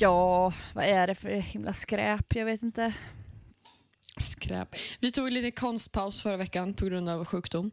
[0.00, 2.34] Ja, vad är det för himla skräp?
[2.34, 2.92] Jag vet inte.
[4.16, 4.76] Skräp.
[5.00, 7.70] Vi tog en liten konstpaus förra veckan på grund av sjukdom.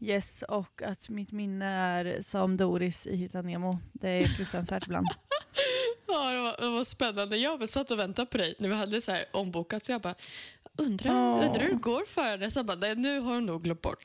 [0.00, 3.78] Yes, och att mitt minne är som Doris i Hitta Nemo.
[3.92, 5.06] Det är fruktansvärt ibland.
[6.10, 7.36] Ja, det var, det var spännande.
[7.36, 10.14] Jag satt och väntade på dig när vi hade så här ombokat så jag bara
[10.76, 11.46] undrar, Åh.
[11.46, 12.50] undrar hur det går för dig?
[12.50, 14.02] Så jag bara, nej, nu har hon nog glömt bort.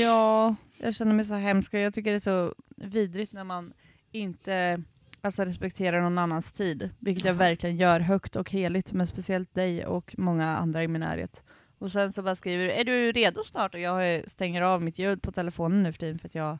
[0.00, 3.72] Ja, jag känner mig så hemsk jag tycker det är så vidrigt när man
[4.12, 4.82] inte
[5.24, 6.90] alltså, respekterar någon annans tid.
[6.98, 7.38] Vilket jag Ja.
[7.38, 11.42] verkligen gör högt och heligt, men speciellt dig och många andra i min närhet.
[11.78, 13.74] Och sen så bara skriver du, är du redo snart?
[13.74, 16.58] Och jag stänger av mitt ljud på telefonen nu för tiden för att jag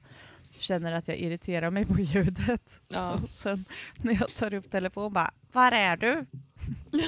[0.58, 2.80] känner att jag irriterar mig på ljudet.
[2.88, 3.12] Ja.
[3.22, 3.64] Och sen
[3.96, 6.26] när jag tar upp telefonen bara, var är du?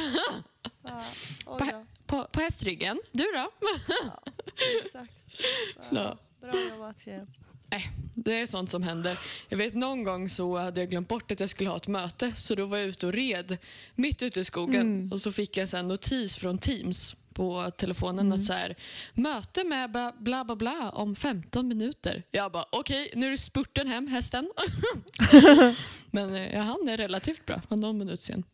[0.83, 1.03] ja,
[1.47, 1.87] då.
[2.07, 2.99] På, på hästryggen.
[3.13, 3.51] Du då?
[4.05, 4.23] Ja,
[4.85, 5.13] exakt.
[5.91, 6.19] Ja.
[6.41, 7.27] Bra jobbat tjejen.
[8.15, 9.19] Det är sånt som händer.
[9.49, 12.33] Jag vet någon gång så hade jag glömt bort att jag skulle ha ett möte
[12.37, 13.57] så då var jag ute och red
[13.95, 15.13] mitt ute i skogen Mm.
[15.13, 18.39] och så fick jag en notis från Teams på telefonen Mm.
[18.39, 18.77] att så här,
[19.15, 22.23] möte med bla bla bla, bla om 15 minuter.
[22.31, 24.51] Jag bara okej, nu är det spurten hem hästen.
[26.11, 28.45] Men eh, jag hann det relativt bra, var någon minut sen.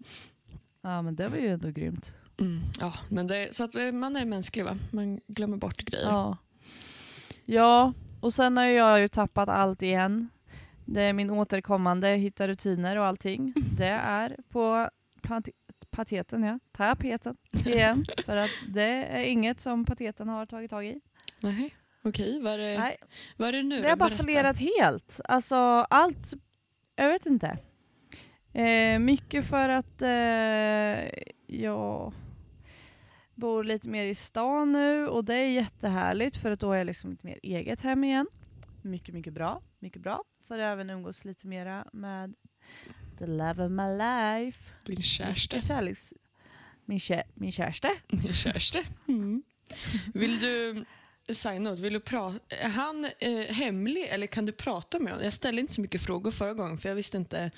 [0.83, 2.13] Ja men det var ju ändå grymt.
[2.41, 4.79] Mm, ja, men det, så att eh, man är mänsklig va?
[4.91, 6.07] Man glömmer bort grejer.
[6.09, 6.37] Ja.
[7.45, 10.29] ja, och sen har jag ju tappat allt igen.
[10.85, 13.55] Det är min återkommande hitta rutiner och allting.
[13.79, 14.91] Det är på
[15.23, 15.49] pat-
[15.91, 16.59] pateten, ja.
[16.73, 18.05] Tapeten igen.
[18.25, 21.01] För att det är inget som pateten har tagit tag i.
[21.41, 22.97] Nej, okej, vad är det, Nej,
[23.37, 25.21] vad är det nu det har bara fallerat helt.
[25.25, 25.57] Alltså
[25.91, 26.33] allt,
[26.97, 27.59] jag vet inte.
[28.53, 32.13] Eh, mycket för att eh, jag
[33.35, 36.87] bor lite mer i stan nu och det är jättehärligt för att då har jag
[36.87, 38.27] liksom lite mer eget hem igen.
[38.83, 39.63] Mycket, mycket bra.
[39.79, 40.25] Mycket bra.
[40.49, 42.35] För att även umgås lite mera med
[43.19, 44.61] the love of my life.
[44.87, 45.61] Din kärste.
[45.61, 46.13] Kärleks...
[46.85, 47.89] Min, kä- min kärste.
[48.09, 48.85] Min kärste.
[49.09, 49.43] Mm.
[50.15, 50.85] Vill du,
[51.35, 55.25] side vill du prata, är han eh, hemlig eller kan du prata med honom?
[55.25, 57.51] Jag ställde inte så mycket frågor förra gången för jag visste inte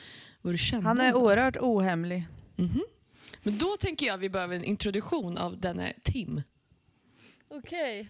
[0.43, 0.89] vad du kände.
[0.89, 2.25] Han är oerhört ohemlig.
[2.57, 2.83] Mhm.
[3.45, 6.43] Men då tänker jag vi behöver en introduktion av denne Tim.
[7.49, 8.09] Okej.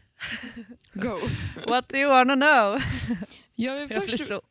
[0.92, 1.20] Go.
[1.68, 2.82] What do you wanna know?
[3.54, 4.42] Jag vill Jag först, så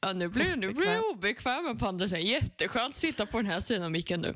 [0.00, 2.26] ja, nu blir nu blir jag obekväm på andra sidan.
[2.26, 4.34] Jätteskönt att sitta på den här sidan micken nu.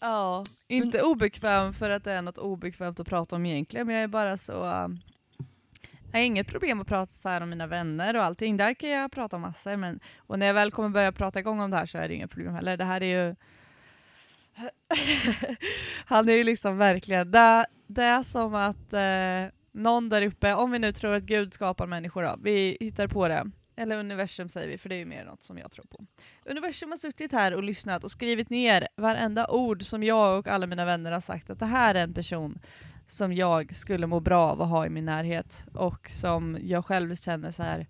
[0.00, 4.04] Ja, inte obekväm för att det är något obekvämt att prata om egentligen, men jag
[4.04, 4.52] är bara så...
[4.52, 4.98] um,
[6.12, 8.90] jag har inget problem att prata så här om mina vänner och allting, där kan
[8.90, 11.76] jag prata om massor, men och när jag väl kommer börja prata igång om det
[11.76, 12.76] här så är det inga problem heller.
[12.76, 13.36] Det här är ju...
[16.06, 20.70] Han är ju liksom verkligen, det, det är som att eh, någon där uppe, om
[20.70, 24.68] vi nu tror att Gud skapar människor då, vi hittar på det, eller universum säger
[24.68, 26.06] vi, för det är ju mer något som jag tror på.
[26.44, 30.66] Universum har suttit här och lyssnat och skrivit ner varenda ord som jag och alla
[30.66, 32.58] mina vänner har sagt att det här är en person
[33.08, 37.16] som jag skulle må bra av att ha i min närhet och som jag själv
[37.16, 37.86] känner så här.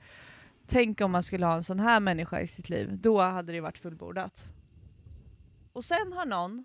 [0.67, 3.61] Tänk om man skulle ha en sån här människa i sitt liv, då hade det
[3.61, 4.47] varit fullbordat.
[5.77, 6.65] Och sen har någon,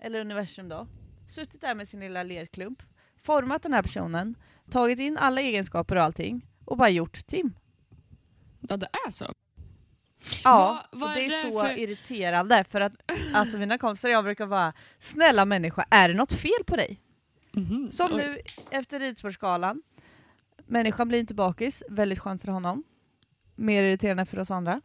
[0.00, 0.86] eller universum då,
[1.28, 2.82] suttit där med sin lilla lerklump,
[3.24, 4.34] format den här personen,
[4.70, 7.54] tagit in alla egenskaper och allting och bara gjort Tim.
[8.60, 9.24] Ja, det är så.
[10.44, 12.92] Ja, Vad- vad och det är är det så för- irriterande för att
[13.34, 17.00] alltså mina kompisar och jag brukar vara snälla människa, är det något fel på dig?
[17.52, 17.90] Mhm.
[17.90, 18.16] Som Oj.
[18.16, 18.38] nu
[18.70, 19.82] efter ridsportskalan.
[20.66, 22.84] Människan blir inte bakis, väldigt skönt för honom.
[23.54, 24.80] Mer irriterande för oss andra.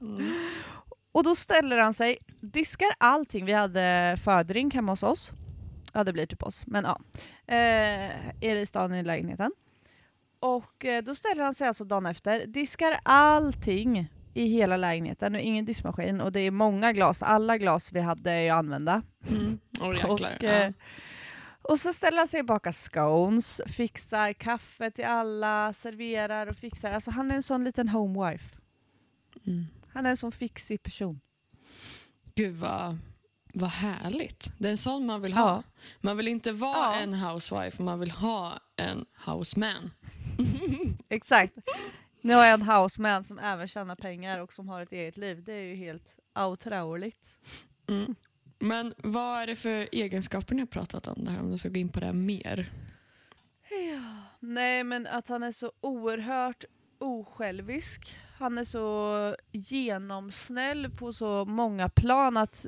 [0.00, 0.32] Mm.
[1.16, 3.44] Och då ställer han sig, diskar allting.
[3.44, 5.32] Vi hade fördrink hemma hos oss.
[5.92, 7.00] Ja det blir typ oss, men ja.
[7.54, 9.52] Eh, i staden i lägenheten.
[10.38, 15.40] Och eh, då ställer han sig alltså dagen efter, diskar allting i hela lägenheten och
[15.40, 19.02] ingen diskmaskin och det är många glas, alla glas vi hade är ju använda.
[19.30, 19.58] Mm.
[19.94, 20.36] Jäklar.
[20.36, 20.72] Och, eh,
[21.62, 26.92] och så ställer han sig och bakar scones, fixar kaffe till alla, serverar och fixar.
[26.92, 28.56] Alltså han är en sån liten homewife.
[29.46, 29.66] Mm.
[29.96, 31.20] Han är en sån fixig person.
[32.34, 32.98] Gud vad,
[33.54, 34.50] vad härligt.
[34.58, 35.48] Det är en sån man vill ha.
[35.50, 35.62] Ja.
[36.00, 37.00] Man vill inte vara Ja.
[37.00, 39.90] en housewife, man vill ha en houseman.
[41.08, 41.54] Exakt.
[42.20, 45.44] Nu har jag en houseman som även tjänar pengar och som har ett eget liv.
[45.44, 47.36] Det är ju helt otroligt.
[47.88, 48.14] Mm.
[48.58, 51.40] Men vad är det för egenskaper ni har pratat om det här?
[51.40, 52.72] Om du ska gå in på det mer.
[53.70, 54.22] Ja.
[54.40, 56.64] Nej men att han är så oerhört
[56.98, 58.16] osjälvisk.
[58.38, 62.66] Han är så genomsnäll på så många plan att,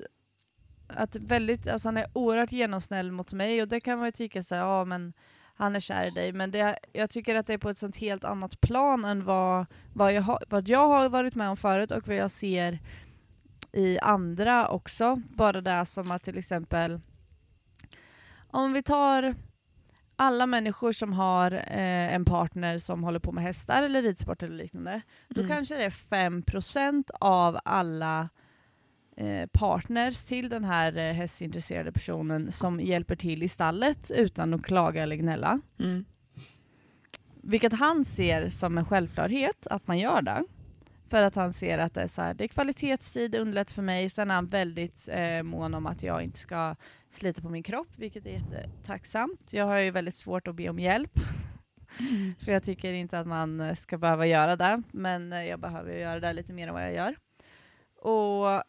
[0.87, 4.43] att väldigt, alltså han är oerhört genomsnäll mot mig och det kan man ju tycka
[4.43, 5.13] så här, ja men
[5.55, 7.97] han är kär i dig, men det, jag tycker att det är på ett sånt
[7.97, 11.91] helt annat plan än vad, vad, jag, ha, vad jag har varit med om förut
[11.91, 12.79] och vad jag ser
[13.73, 15.17] i andra också.
[15.17, 17.01] Bara det som att till exempel
[18.51, 19.35] om vi tar
[20.19, 24.57] alla människor som har eh, en partner som håller på med hästar eller ridsport eller
[24.57, 25.53] liknande, då Mm.
[25.57, 28.29] kanske det är 5% av alla
[29.17, 34.63] eh, partners till den här eh, hästintresserade personen som hjälper till i stallet utan att
[34.63, 35.61] klaga eller gnälla.
[35.81, 36.05] Mm.
[37.43, 40.45] Vilket han ser som en självklarhet att man gör det.
[41.11, 43.83] För att han ser att det är, så här, det är kvalitetstid, det underlättar för
[43.83, 44.11] mig.
[44.11, 46.77] Sen är han väldigt eh, mån om att jag inte ska
[47.11, 49.53] slita på min kropp, vilket är jättetacksamt.
[49.53, 51.13] Jag har ju väldigt svårt att be om hjälp.
[52.45, 55.93] För jag tycker inte att man eh, ska behöva göra det, men eh, jag behöver
[55.93, 57.17] göra det lite mer än vad jag gör.
[57.97, 58.63] Och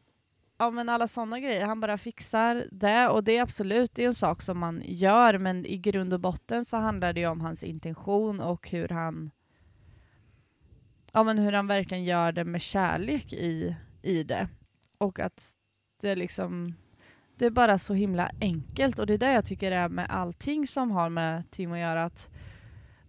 [0.58, 4.08] ja, men alla sådana grejer, han bara fixar det och det är absolut det är
[4.08, 7.42] en sak som man gör, men i grund och botten så handlar det ju om
[7.42, 9.32] hans intention och hur han
[11.14, 14.48] ja, men hur han verkligen gör det med kärlek i, i det.
[14.98, 15.52] Och att
[16.02, 16.74] det liksom
[17.36, 20.68] det är bara så himla enkelt och det är det jag tycker är med allting
[20.68, 22.04] som har med Tim att göra.
[22.04, 22.30] Att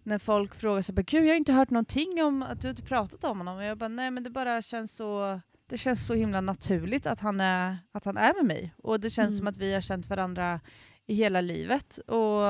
[0.03, 3.25] när folk frågar sig, gud jag har inte hört någonting om att du inte pratat
[3.25, 3.57] om honom.
[3.57, 7.21] Och jag bara, nej men det bara känns så, det känns så himla naturligt att
[7.21, 8.75] han är, att han är med mig.
[8.77, 9.39] Och det känns Mm.
[9.39, 10.61] som att vi har känt varandra
[11.07, 11.99] i hela livet.
[11.99, 12.45] Och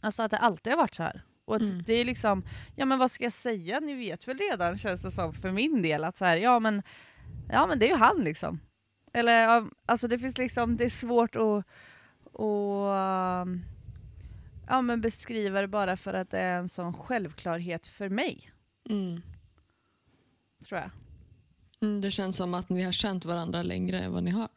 [0.00, 1.22] alltså att det alltid har varit så här.
[1.46, 1.82] Och Mm.
[1.86, 2.44] det är liksom,
[2.74, 5.82] ja men vad ska jag säga, ni vet väl redan känns det som för min
[5.82, 6.82] del att så här, ja men,
[7.50, 8.60] ja men det är ju han liksom.
[9.12, 11.64] Eller alltså det finns liksom, det är svårt att,
[12.40, 13.48] att
[14.68, 18.50] ja, men beskriva det bara för att det är en sån självklarhet för mig,
[18.90, 19.20] Mm.
[20.68, 20.90] tror jag.
[21.82, 24.48] Mm, det känns som att ni har känt varandra längre än vad ni har.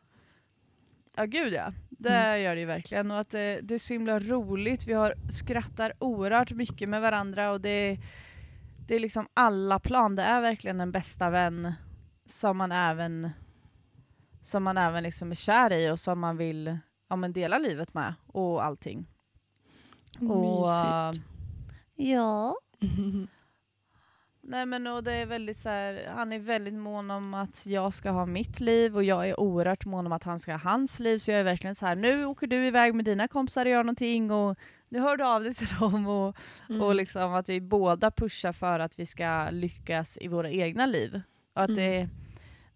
[1.15, 2.41] Ja gud ja, det Mm.
[2.41, 3.11] gör det ju verkligen.
[3.11, 7.51] Och att det, det är så himla roligt, vi har, skrattar oerhört mycket med varandra
[7.51, 7.97] och det,
[8.87, 11.73] det är liksom alla plan, det är verkligen en bästa vän
[12.25, 13.29] som man även,
[14.41, 16.77] som man även liksom är kär i och som man vill
[17.09, 19.07] ja, men dela livet med och allting.
[20.19, 21.25] Och, Mysigt.
[21.95, 22.55] Ja.
[24.49, 27.93] Nej men och det är väldigt så här, han är väldigt mån om att jag
[27.93, 30.99] ska ha mitt liv och jag är oerhört mån om att han ska ha hans
[30.99, 33.71] liv så jag är verkligen så här nu åker du iväg med dina kompisar och
[33.71, 34.57] gör någonting och
[34.89, 36.35] nu hör du av dig till dem och,
[36.69, 36.81] Mm.
[36.81, 41.21] och liksom att vi båda pushar för att vi ska lyckas i våra egna liv.
[41.55, 42.09] Och att det,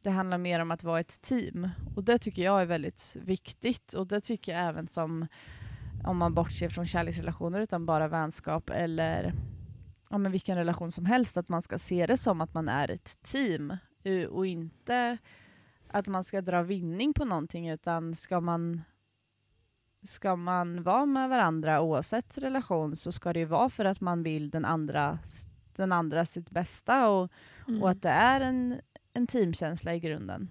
[0.04, 3.94] det handlar mer om att vara ett team och det tycker jag är väldigt viktigt
[3.94, 5.28] och det tycker jag även som
[6.06, 9.34] om man bortser från kärleksrelationer utan bara vänskap eller
[10.14, 12.92] ja, men vilken relation som helst, att man ska se det som att man är
[12.92, 15.18] ett team eh, och inte
[15.88, 18.82] att man ska dra vinning på någonting utan ska man
[20.04, 24.24] ska man vara med varandra oavsett relation så ska det ju vara för att man
[24.24, 25.20] vill den andra,
[25.76, 27.32] den andra sitt bästa och,
[27.68, 27.84] Mm.
[27.84, 28.82] och att det är en,
[29.14, 30.50] en teamkänsla i grunden.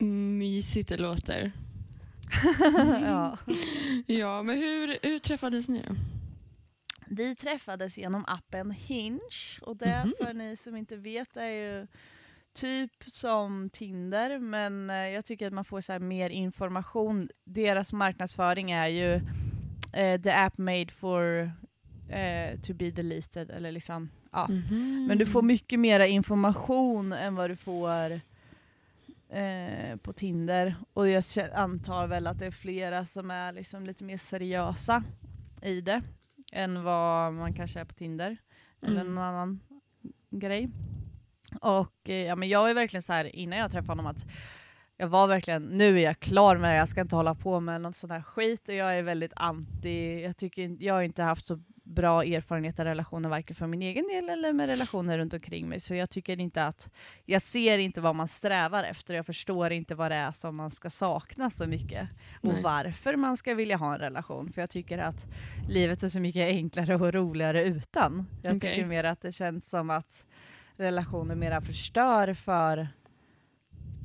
[0.00, 1.52] Mm, Mysigt det låter.
[3.02, 3.38] ja.
[4.06, 5.94] Ja, men hur, hur träffades ni då?
[7.10, 9.20] Vi träffades genom appen Hinge
[9.62, 10.12] och det Mhm.
[10.20, 11.86] för ni som inte vet är ju
[12.52, 17.28] typ som Tinder men eh, jag tycker att man får så mer information.
[17.44, 19.14] Deras marknadsföring är ju
[19.92, 21.50] eh, the app made for
[22.08, 24.46] eh, to be deleted eller liksom ja.
[24.48, 25.04] Mhm.
[25.08, 28.12] Men du får mycket mer information än vad du får
[29.28, 30.74] eh, på Tinder.
[30.92, 35.02] Och jag antar väl att det är flera som är liksom lite mer seriösa
[35.62, 36.02] i det
[36.56, 38.36] än vad man kanske är på Tinder.
[38.82, 39.14] Eller Mm.
[39.14, 39.60] någon annan
[40.30, 40.68] grej.
[41.60, 44.26] Och eh, ja, men jag är verkligen så här innan jag träffade honom att
[44.96, 47.80] jag var verkligen, nu är jag klar med det, jag ska inte hålla på med
[47.80, 51.46] något sånt här skit och jag är väldigt anti, jag tycker jag har inte haft
[51.46, 55.68] så bra erfarenhet av relationer varken för min egen del eller med relationer runt omkring
[55.68, 56.90] mig så jag tycker inte att,
[57.24, 60.70] jag ser inte vad man strävar efter, jag förstår inte vad det är som man
[60.70, 62.08] ska sakna så mycket
[62.42, 62.62] och Nej.
[62.62, 65.26] varför man ska vilja ha en relation för jag tycker att
[65.68, 68.26] livet är så mycket enklare och roligare utan.
[68.42, 68.70] Jag Okej.
[68.70, 70.24] tycker mer att det känns som att
[70.76, 72.88] relationer mera förstör för,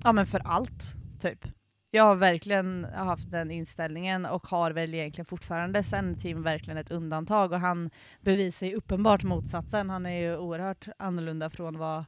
[0.04, 1.48] ja men för allt, typ.
[1.94, 6.92] Jag har verkligen haft den inställningen och har väl egentligen fortfarande sen Tim verkligen ett
[6.92, 7.90] undantag och han
[8.22, 9.90] bevisar ju uppenbart motsatsen.
[9.90, 12.06] Han är ju oerhört annorlunda från vad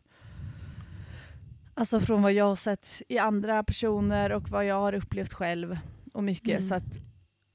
[1.76, 5.78] Alltså från vad jag har sett i andra personer och vad jag har upplevt själv
[6.14, 6.60] och mycket.
[6.60, 6.62] Mm.
[6.62, 7.00] Så att,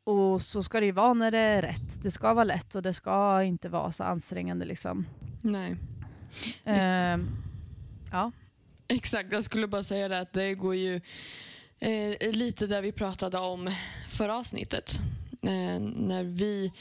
[0.04, 2.02] och så ska det ju vara när det är rätt.
[2.02, 5.06] Det ska vara lätt och det ska inte vara så ansträngande liksom.
[5.40, 5.76] Nej.
[6.64, 7.26] Ehm,
[8.12, 8.32] ja.
[8.88, 11.00] Exakt, jag skulle bara säga det att det går ju
[11.78, 13.70] eh, lite där vi pratade om
[14.08, 14.98] förra avsnittet.
[15.42, 16.72] Eh, när vi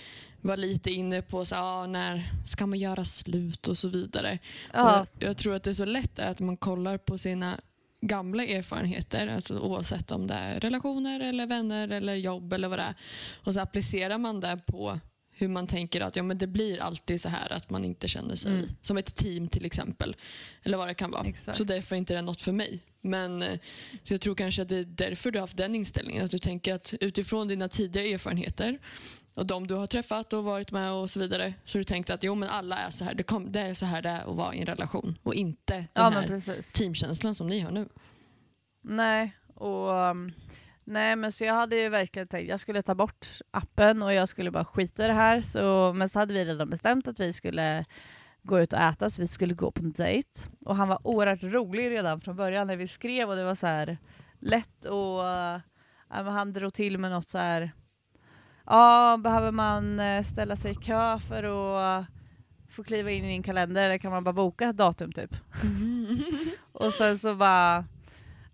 [0.42, 4.40] var lite inne på så, ah, när ska man göra slut och så vidare.
[4.74, 7.60] Ja, Och jag tror att det är så lätt att man kollar på sina
[8.02, 12.84] gamla erfarenheter, alltså oavsett om det är relationer eller vänner eller jobb eller vad det
[12.84, 12.96] är.
[13.44, 15.00] Och så applicerar man det på
[15.38, 18.36] hur man tänker att ja, men det blir alltid så här att man inte känner
[18.36, 18.66] sig Mm.
[18.82, 20.16] som ett team till exempel.
[20.64, 21.24] Eller vad det kan vara.
[21.28, 21.58] Exakt.
[21.58, 22.80] Så därför är inte det något för mig.
[23.02, 23.60] Men eh,
[24.04, 26.26] så jag tror kanske att det är därför du har haft den inställningen.
[26.26, 28.80] Att du tänker att utifrån dina tidigare erfarenheter
[29.34, 31.54] och de du har träffat och varit med och så vidare.
[31.66, 33.14] Så har du tänkt att jo men alla är så här.
[33.14, 35.18] Det, kom, det är så här det är att vara i en relation.
[35.24, 37.90] Och inte den ja här teamkänslan som ni har nu.
[38.82, 40.34] Nej, och um,
[40.88, 44.30] nej men så jag hade ju verkligen tänkt jag skulle ta bort appen och jag
[44.30, 45.42] skulle bara skita i det här.
[45.42, 47.86] Så, men så hade vi redan bestämt att vi skulle
[48.44, 50.30] gå ut och äta, så vi skulle gå på en dejt.
[50.66, 53.68] Och han var oerhört rolig redan från början när vi skrev och det var så
[53.68, 53.98] här
[54.40, 55.24] lätt och
[56.10, 57.72] men han drog till med något så här.
[58.66, 62.06] Ja, behöver man eh, ställa sig i kö för att
[62.70, 65.36] få kliva in i din kalender eller kan man bara boka ett datum typ?
[66.72, 67.86] Och sen så bara,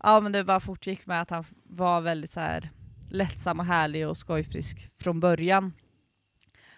[0.03, 2.69] ja men det bara fortgick med att han var väldigt så här
[3.09, 5.73] lättsam och härlig och skojfrisk från början.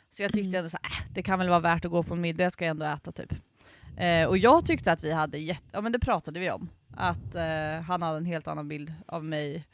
[0.10, 0.56] Så jag tyckte Mm.
[0.60, 2.54] ändå så här, äh, det kan väl vara värt att gå på en middag, jag
[2.54, 3.34] ska ändå äta typ.
[3.98, 6.70] Eh, och jag tyckte att vi hade jätte, ja men det pratade vi om.
[6.98, 9.66] Att eh, han hade en helt annan bild av mig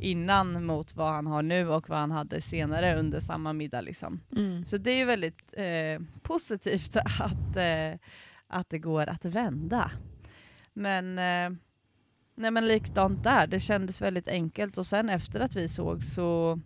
[0.00, 4.20] innan mot vad han har nu och vad han hade senare under samma middag liksom.
[4.36, 4.64] Mm.
[4.64, 7.98] Så det är ju väldigt eh, positivt att, eh,
[8.48, 9.90] att det går att vända.
[10.72, 11.58] Men, eh,
[12.36, 16.60] nej men likadant där, det kändes väldigt enkelt och sen efter att vi såg så,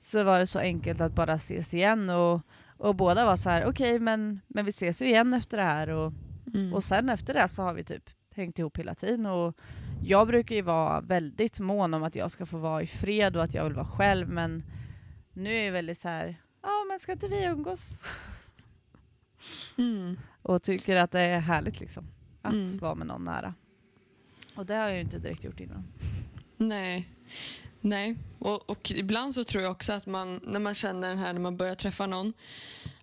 [0.00, 2.40] så var det så enkelt att bara ses igen och,
[2.76, 5.88] och båda var så här: okej men, men vi ses ju igen efter det här
[5.90, 6.12] och,
[6.54, 6.74] Mm.
[6.74, 9.56] och sen efter det så har vi typ hängt ihop hela tiden och
[10.02, 13.42] jag brukar ju vara väldigt mån om att jag ska få vara i fred och
[13.44, 14.62] att jag vill vara själv men
[15.32, 16.36] nu är jag väldigt så här.
[16.62, 18.00] ja men ska inte vi umgås?
[19.78, 20.16] Mm.
[20.42, 22.06] Och tycker att det är härligt liksom.
[22.42, 22.78] Att Mm.
[22.78, 23.54] vara med någon nära.
[24.60, 25.84] Och det har jag ju inte direkt gjort innan.
[26.56, 27.08] Nej.
[27.80, 31.32] Nej, och, och ibland så tror jag också att man, när man känner den här,
[31.32, 32.32] när man börjar träffa någon,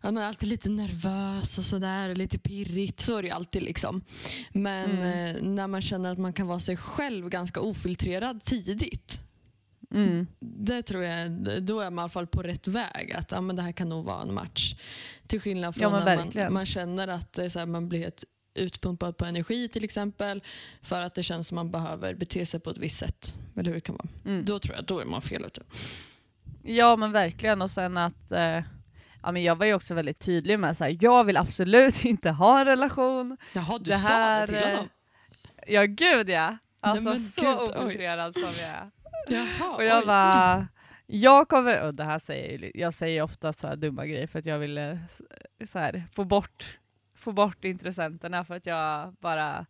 [0.01, 3.63] att man är alltid lite nervös och sådär, lite pirrigt, så är det ju alltid
[3.63, 4.01] liksom.
[4.53, 5.35] Men Mm.
[5.35, 9.19] eh, när man känner att man kan vara sig själv ganska ofiltrerad tidigt,
[9.91, 10.27] Mm.
[10.39, 11.31] det tror jag,
[11.63, 13.13] då är man i alla fall på rätt väg.
[13.15, 14.75] Att ja, men det här kan nog vara en match.
[15.27, 18.23] Till skillnad från Ja, när man, man känner att här, man blir helt
[18.57, 20.43] utpumpad på energi till exempel.
[20.81, 23.35] För att det känns som man behöver bete sig på ett visst sätt.
[23.55, 24.07] Eller hur det kan vara.
[24.25, 24.45] Mm.
[24.45, 25.61] Då tror jag då är man fel ute.
[26.63, 28.61] Ja men verkligen och sen att eh,
[29.23, 32.59] ja, men jag var ju också väldigt tydlig med att jag vill absolut inte ha
[32.59, 33.37] en relation.
[33.53, 34.89] Jaha, du Det sa här, det till eh, honom?
[35.67, 36.57] Ja gud ja.
[36.81, 38.91] Alltså men så gud, ofiltrerad som jag är.
[39.29, 40.05] Jaha, Och jag oj.
[40.05, 40.67] bara,
[41.05, 44.45] jag kommer, och det här säger jag, säger ofta så här dumma grejer för att
[44.45, 44.99] jag ville
[45.67, 46.77] så här, få, bort,
[47.27, 49.65] få bort intressenterna för att jag bara,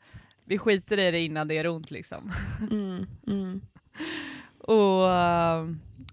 [0.46, 2.32] vi skiter i det innan det gör ont liksom.
[2.72, 3.62] Mm, mm,
[4.58, 5.68] Och eh,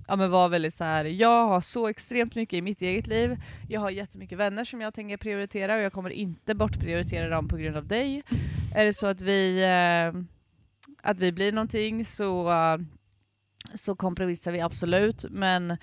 [0.08, 1.04] ja, men var väldigt så här.
[1.04, 3.36] jag har så extremt mycket i mitt eget liv,
[3.68, 7.56] jag har jättemycket vänner som jag tänker prioritera och jag kommer inte bortprioritera dem på
[7.56, 8.22] grund av dig.
[8.74, 10.20] Är det så att vi, eh,
[11.02, 12.78] att vi blir någonting så, eh,
[13.74, 15.76] så kompromissar vi absolut, men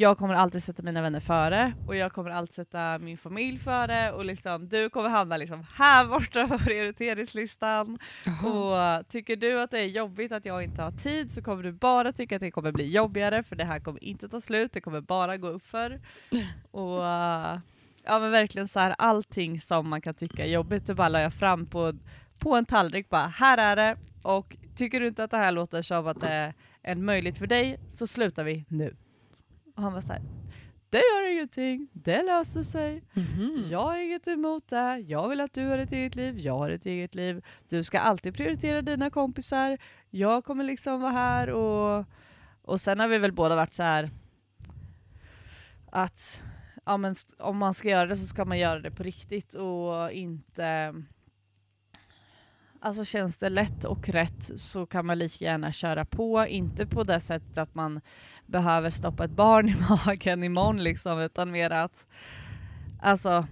[0.00, 4.12] jag kommer alltid sätta mina vänner före och jag kommer alltid sätta min familj före
[4.12, 7.98] och liksom, du kommer hamna liksom här borta på prioriteringslistan.
[8.44, 11.72] Och tycker du att det är jobbigt att jag inte har tid så kommer du
[11.72, 14.80] bara tycka att det kommer bli jobbigare för det här kommer inte ta slut, det
[14.80, 16.00] kommer bara gå uppför.
[16.70, 17.58] Och uh,
[18.04, 21.20] ja men verkligen så här allting som man kan tycka är jobbigt, det bara la
[21.20, 21.92] jag fram på,
[22.38, 25.82] på en tallrik bara, här är det och tycker du inte att det här låter
[25.82, 28.96] som att det är en möjlighet för dig så slutar vi nu.
[29.78, 30.22] Och han var så här,
[30.90, 33.02] det gör ingenting, det löser sig.
[33.12, 33.68] Mhm.
[33.70, 34.98] Jag har inget emot det.
[34.98, 36.38] Jag vill att du har ett eget liv.
[36.38, 37.44] Jag har ett eget liv.
[37.68, 39.78] Du ska alltid prioritera dina kompisar.
[40.10, 42.04] Jag kommer liksom vara här och,
[42.62, 44.10] och sen har vi väl båda varit så här
[45.90, 46.42] att
[46.86, 50.12] ja, men om man ska göra det så ska man göra det på riktigt och
[50.12, 50.94] inte
[52.80, 57.04] Alltså känns det lätt och rätt så kan man lika gärna köra på, inte på
[57.04, 58.00] det sättet att man
[58.48, 59.76] behöver stoppa ett barn i
[60.06, 62.06] magen imorgon liksom, utan mer att
[63.00, 63.46] alltså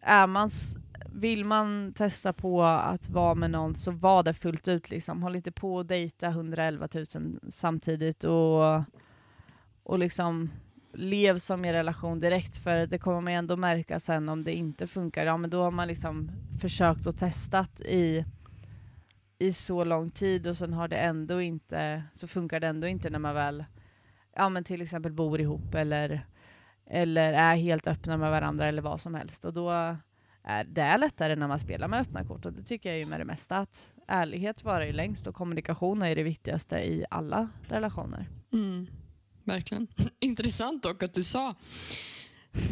[0.00, 0.50] är man,
[1.12, 5.22] vill man testa på att vara med någon så var det fullt ut liksom.
[5.22, 7.06] Håll inte på att dejta 111 000
[7.48, 8.82] samtidigt och,
[9.82, 10.50] och liksom
[10.94, 14.86] lev som i relation direkt för det kommer man ändå märka sen om det inte
[14.86, 15.26] funkar.
[15.26, 18.24] Ja men då har man liksom försökt och testat i,
[19.38, 23.10] i så lång tid och sen har det ändå inte, så funkar det ändå inte
[23.10, 23.64] när man väl
[24.34, 26.26] ja men till exempel bor ihop eller,
[26.86, 29.44] eller är helt öppna med varandra eller vad som helst.
[29.44, 29.70] Och då
[30.44, 33.06] är det är lättare när man spelar med öppna kort och det tycker jag ju
[33.06, 37.48] med det mesta att ärlighet varar ju längst och kommunikation är det viktigaste i alla
[37.68, 38.26] relationer.
[38.52, 38.86] Mm,
[39.44, 39.86] verkligen.
[40.20, 41.54] Intressant dock att du sa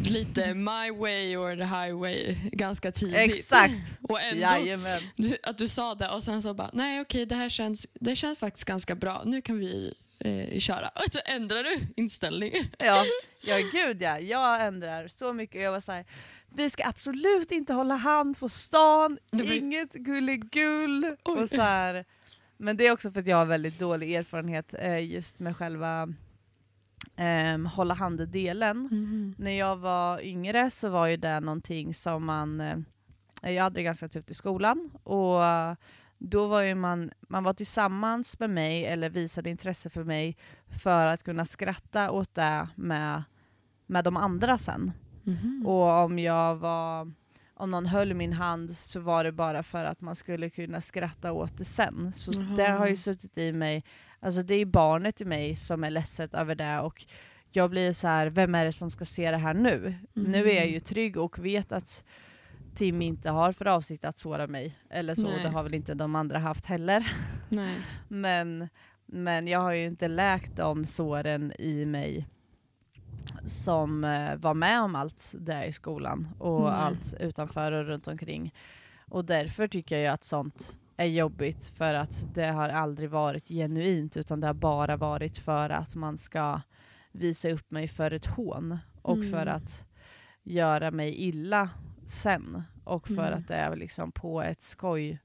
[0.05, 3.37] lite my way or the highway ganska tidigt.
[3.37, 3.73] Exakt!
[4.01, 5.01] Och ändå, Jajamän.
[5.43, 8.39] att du sa det och sen så bara, nej okej det här känns, det känns
[8.39, 9.93] faktiskt ganska bra, nu kan vi
[10.25, 10.87] eh, köra.
[10.87, 12.53] Och så ändrar du inställning.
[12.79, 13.03] Ja,
[13.41, 14.19] ja gud ja.
[14.19, 15.61] Jag ändrar så mycket.
[15.61, 16.05] Jag var så här,
[16.49, 21.15] vi ska absolut inte hålla hand på stan, blir- inget gulligull.
[21.23, 22.05] Och så här.
[22.57, 26.13] Men det är också för att jag har väldigt dålig erfarenhet eh, just med själva
[27.15, 28.89] ehm, hålla hand-delen.
[29.37, 32.61] När jag var yngre så var ju det någonting som man...
[32.61, 32.77] Eh,
[33.53, 35.75] jag hade det ganska tufft i skolan och eh,
[36.23, 40.37] då var ju man, man var tillsammans med mig eller visade intresse för mig
[40.83, 43.23] för att kunna skratta åt det med,
[43.85, 44.91] med de andra sen.
[45.23, 45.63] Mhm.
[45.67, 47.11] Och om jag var
[47.53, 51.31] om någon höll min hand så var det bara för att man skulle kunna skratta
[51.31, 52.13] åt det sen.
[52.13, 52.55] Så Jaha.
[52.57, 53.83] det har ju suttit i mig,
[54.19, 57.05] alltså det är barnet i mig som är ledset över det och
[57.51, 59.95] jag blir så här, vem är det som ska se det här nu?
[60.13, 62.03] Nu är jag ju trygg och vet att
[62.75, 65.43] Tim inte har för avsikt att såra mig, eller så, Nej.
[65.43, 67.11] det har väl inte de andra haft heller.
[67.49, 67.75] Nej.
[68.07, 68.69] Men,
[69.05, 72.27] men jag har ju inte läkt de såren i mig
[73.45, 76.71] som eh, var med om allt där i skolan och Nej.
[76.71, 78.53] allt utanför och runt omkring.
[79.07, 84.17] Och därför tycker jag att sånt är jobbigt för att det har aldrig varit genuint
[84.17, 86.61] utan det har bara varit för att man ska
[87.11, 89.31] visa upp mig för ett hån och Mm.
[89.31, 89.83] för att
[90.43, 91.69] göra mig illa
[92.11, 93.33] sen och för Mm.
[93.39, 95.19] att det är liksom på ett skoj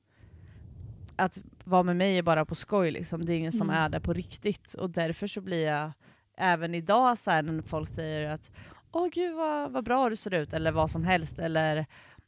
[1.17, 3.25] att vara med mig är bara på skoj liksom.
[3.25, 3.83] Det är ingen som Mm.
[3.83, 5.93] är där på riktigt och därför så blir jag
[6.39, 8.51] även idag så här när folk säger att
[8.93, 11.87] åh gud vad, vad bra du ser ut eller vad som helst eller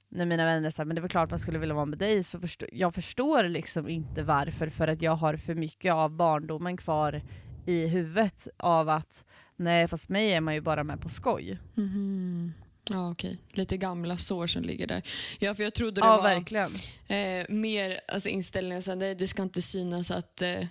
[0.09, 2.41] när mina vänner säger men det väl klart man skulle vilja vara med dig så
[2.41, 7.23] förstå, jag förstår liksom inte varför för att jag har för mycket av barndomen kvar
[7.67, 9.25] i huvudet av att
[9.57, 11.59] nej fast mig är man ju bara med på skoj.
[11.75, 12.53] Mhm.
[12.91, 15.03] Ja okej, lite gamla sår som ligger där.
[15.39, 16.73] Ja för jag trodde det Ja var verkligen.
[17.09, 20.67] eh, mer alltså, inställningen så här, det, det ska inte synas att eh,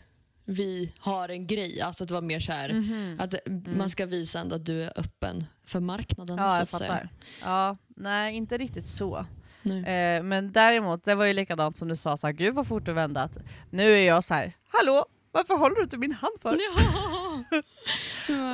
[0.46, 1.82] vi har en grej.
[1.82, 3.16] Alltså att det var mer så här Mhm.
[3.20, 3.34] att
[3.78, 6.38] man ska visa ändå att du är öppen för marknaden.
[6.38, 6.92] Ja så att säga.
[6.92, 7.10] fattar.
[7.42, 9.26] Ja, nej inte riktigt så.
[9.64, 12.86] Eh, men däremot, det var ju likadant som du sa, så här, gud vad fort
[12.86, 13.22] du vände.
[13.22, 13.38] Att
[13.70, 16.50] nu är jag så här, hallå, varför håller du inte min hand för?
[16.54, 16.82] Ja!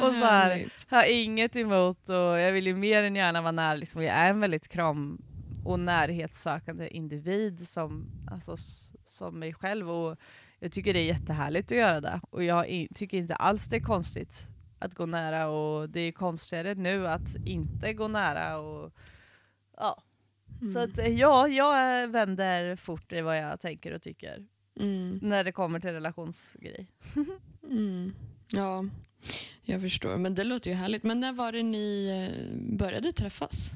[0.04, 3.76] Och så här, har inget emot och jag vill ju mer än gärna vara nära.
[3.76, 5.22] Liksom, jag är en väldigt kram
[5.66, 8.58] och närhetssökande individ som, alltså,
[9.06, 10.18] som mig själv och
[10.60, 12.22] jag tycker det är jättehärligt att göra det.
[12.30, 14.48] Och jag i- tycker inte alls det är konstigt
[14.80, 18.58] att gå nära och det är konstigare nu att inte gå nära.
[18.60, 18.94] Och,
[19.78, 20.04] ja.
[20.74, 20.84] Så Mm.
[20.92, 24.46] att eh, ja, jag vänder fort i vad jag tänker och tycker
[24.80, 25.20] Mm.
[25.22, 26.88] när det kommer till relationsgrej.
[27.72, 28.14] Mm.
[28.56, 28.86] Ja,
[29.62, 30.18] jag förstår.
[30.18, 31.04] Men det låter ju härligt.
[31.04, 33.72] Men när var det ni eh, började träffas?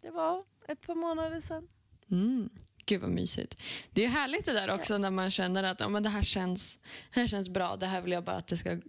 [0.00, 1.68] Det var ett par månader sedan.
[2.10, 2.48] Mm.
[2.84, 3.56] Gud vad mysigt.
[3.90, 6.78] Det är härligt det där också när man känner att ja, men det, här känns,
[7.14, 7.76] det här känns bra.
[7.76, 8.80] Det här vill jag bara att det ska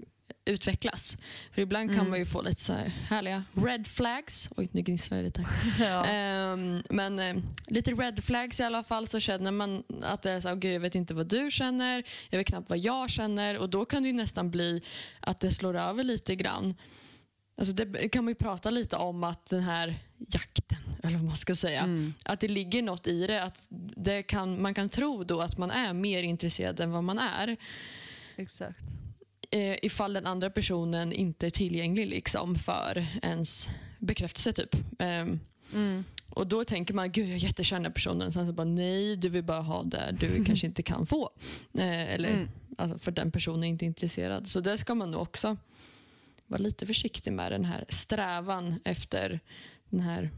[0.49, 1.17] utvecklas.
[1.51, 2.09] För ibland kan Mm.
[2.09, 4.49] man ju få lite så här härliga red flags.
[4.57, 5.45] Oj, nu gnisslar det lite.
[5.79, 6.05] Ja.
[6.05, 7.35] Ehm, men eh,
[7.67, 10.73] lite red flags i alla fall så känner man att det är så här, gud
[10.75, 14.03] jag vet inte vad du känner, jag vet knappt vad jag känner och då kan
[14.03, 14.81] det ju nästan bli
[15.19, 16.75] att det slår över lite grann.
[17.57, 21.38] Alltså det kan man ju prata lite om att den här jakten, eller vad man
[21.38, 22.13] ska säga, Mm.
[22.25, 23.43] att det ligger något i det.
[23.43, 27.19] Att det kan, man kan tro då att man är mer intresserad än vad man
[27.19, 27.57] är.
[28.35, 28.79] Exakt.
[29.51, 33.67] Eh, ifall den andra personen inte är tillgänglig liksom för ens
[33.99, 34.53] bekräftelse.
[34.53, 34.75] typ.
[34.99, 35.39] Ehm,
[35.73, 36.03] Mm.
[36.29, 38.31] och då tänker man, gud jag är jättekär den här personen.
[38.31, 41.29] Sen så bara, nej du vill bara ha det du kanske inte kan få.
[41.73, 42.49] Eh, eller Mm.
[42.77, 44.47] alltså, för den personen är inte intresserad.
[44.47, 45.57] Så det ska man nog också
[46.47, 47.51] vara lite försiktig med.
[47.51, 49.39] Den här strävan efter
[49.89, 50.29] den här,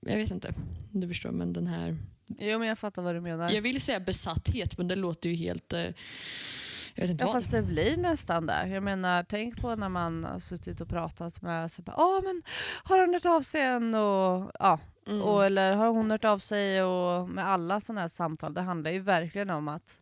[0.00, 0.54] jag vet inte
[0.94, 1.96] om du förstår, men den här,
[2.38, 3.50] Jo men jag fattar vad du menar.
[3.50, 5.86] jag vill säga besatthet men det låter ju helt, eh,
[6.94, 7.34] jag vet inte Ja vad.
[7.34, 8.66] fast det blir nästan där.
[8.66, 12.42] Jag menar tänk på när man har suttit och pratat med så bara, ah, men
[12.84, 13.94] har han hört av sig än?
[13.94, 15.22] Och, ja, Mm.
[15.22, 16.82] Och, eller har hon hört av sig?
[16.82, 19.98] Och med alla sådana här samtal, det handlar ju verkligen om att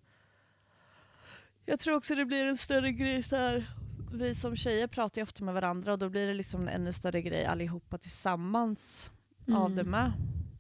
[1.67, 3.71] jag tror också det blir en större grej så här.
[4.13, 6.93] Vi som tjejer pratar ju ofta med varandra och då blir det liksom en ännu
[6.93, 9.11] större grej allihopa tillsammans
[9.55, 10.13] av det med.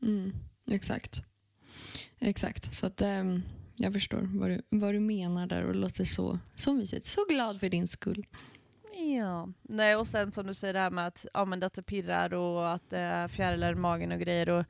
[0.03, 0.33] Mm,
[0.71, 1.23] exakt.
[2.19, 2.75] Exakt.
[2.75, 3.43] Så att ehm,
[3.83, 7.07] jag förstår vad du, vad du menar där och det låter så, så mysigt.
[7.07, 8.27] Så glad för din skull.
[9.19, 9.49] Ja.
[9.62, 12.35] Nej och sen som du säger det här med att, ja, men att det pirrar
[12.35, 14.49] och att det är fjärilar i magen och grejer.
[14.49, 14.64] Och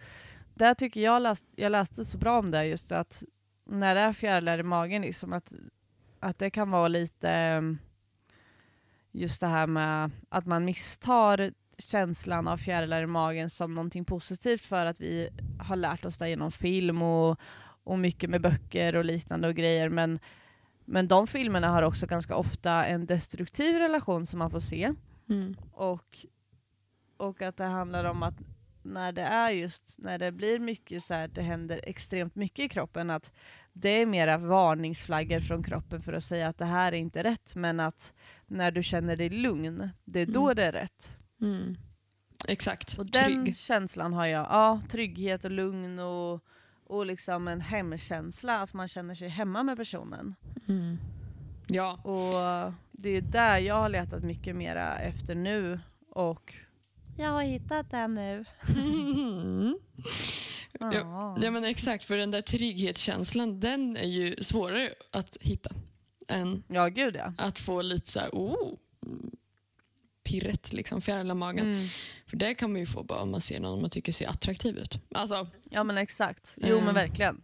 [0.54, 3.22] där tycker jag, läst, jag läste så bra om det just att
[3.64, 5.54] när det är fjärilar i magen liksom att,
[6.20, 7.62] att det kan vara lite
[9.12, 14.64] just det här med att man misstar känslan av fjärilar i magen som någonting positivt
[14.64, 17.40] för att vi har lärt oss det genom film och,
[17.84, 19.88] och mycket med böcker och liknande och grejer.
[19.88, 20.18] Men,
[20.84, 24.92] men de filmerna har också ganska ofta en destruktiv relation som man får se.
[25.28, 25.56] Mm.
[25.72, 26.26] Och,
[27.16, 28.34] och att det handlar om att
[28.82, 32.68] när det är just när det blir mycket så här, det händer extremt mycket i
[32.68, 33.32] kroppen, att
[33.72, 37.54] det är mera varningsflaggor från kroppen för att säga att det här är inte rätt,
[37.54, 38.12] men att
[38.46, 40.56] när du känner dig lugn, det är då Mm.
[40.56, 41.12] det är rätt.
[41.40, 41.76] Mm.
[42.48, 42.98] Exakt.
[42.98, 43.56] Och den Trygg.
[43.56, 46.44] känslan har jag, ja, trygghet och lugn och,
[46.90, 50.34] och liksom en hemkänsla, att man känner sig hemma med personen.
[50.68, 50.96] Mm.
[51.66, 51.92] Ja.
[52.02, 56.54] Och det är där jag har letat mycket mera efter nu och
[57.18, 58.44] jag har hittat den nu.
[58.76, 59.78] Mm.
[60.80, 61.50] Ja, Ja.
[61.50, 65.70] men exakt, för den där trygghetskänslan den är ju svårare att hitta
[66.28, 67.32] än Ja, gud ja.
[67.38, 68.76] att få lite så här, oh,
[70.30, 71.66] pirret, liksom, fjärilar magen.
[71.72, 71.88] Mm.
[72.26, 74.76] För det kan man ju få bara om man ser någon man tycker ser attraktiv
[74.78, 74.98] ut.
[75.14, 76.52] Alltså, Ja men exakt.
[76.56, 76.84] Jo Eh.
[76.84, 77.40] men verkligen.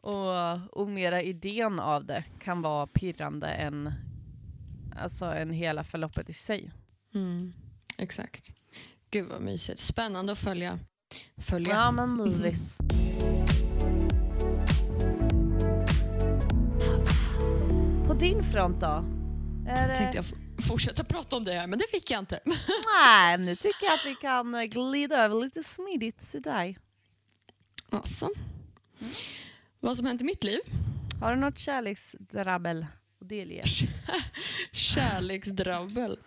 [0.00, 3.92] Och, och mera idén av det kan vara pirrande än
[5.00, 6.70] alltså, än hela förloppet i sig.
[7.14, 7.52] mm,
[7.98, 8.52] exakt.
[9.10, 9.80] Gud vad mysigt.
[9.80, 10.78] Spännande att följa.
[11.36, 11.74] följa.
[11.74, 12.42] Ja men Mhm.
[12.42, 12.80] visst.
[18.06, 19.04] På din front då?
[19.68, 20.22] Är det...
[20.58, 22.40] Fortsätta prata om det här, men det fick jag inte.
[22.94, 26.78] Nej, nu tycker jag att vi kan eh, glida över lite smidigt till dig.
[27.90, 28.30] Alltså.
[29.80, 30.60] Vad som hänt i mitt liv?
[31.20, 32.86] Har du något kärleksdrabbel
[33.20, 33.62] att delge?
[34.72, 36.18] Kärleksdrabbel.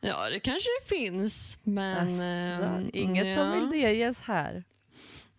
[0.00, 2.08] Ja, det kanske det finns, men...
[2.08, 3.54] Asså, ehm, inget som ja.
[3.54, 4.64] vill delges här.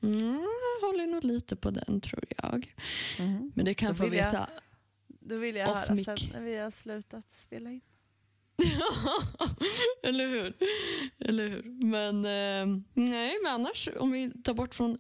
[0.04, 0.48] Mm,
[0.82, 2.76] jag håller nog lite på den, tror jag.
[3.54, 4.50] Men det kan jag få vill jag- veta.
[5.08, 7.82] Då vill jag höra sen när vi har slutat spela in.
[10.04, 10.54] Eller hur?
[11.20, 11.64] Eller hur?
[11.86, 14.98] Men ehm, nej, men annars om vi tar bort från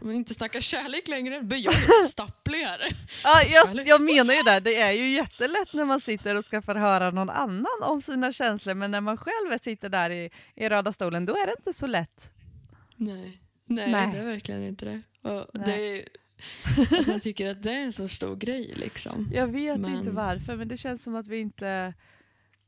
[0.00, 2.96] om vi inte snackar kärlek längre, blir jag helt stapplig här.
[3.24, 6.62] Ja, jag, jag menar ju det, det är ju jättelätt när man sitter och ska
[6.62, 10.92] förhöra någon annan om sina känslor, men när man själv sitter där i, i röda
[10.92, 12.30] stolen, då är det inte så lätt.
[12.96, 14.10] Nej, nej, Nej.
[14.12, 15.02] det är verkligen inte det.
[15.66, 16.04] Det
[17.00, 19.28] att man tycker att det är en så stor grej liksom.
[19.32, 21.94] Jag vet Men- inte varför, men det känns som att vi inte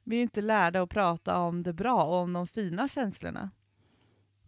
[0.05, 3.51] vi är inte lärda att prata om det bra och om de fina känslorna.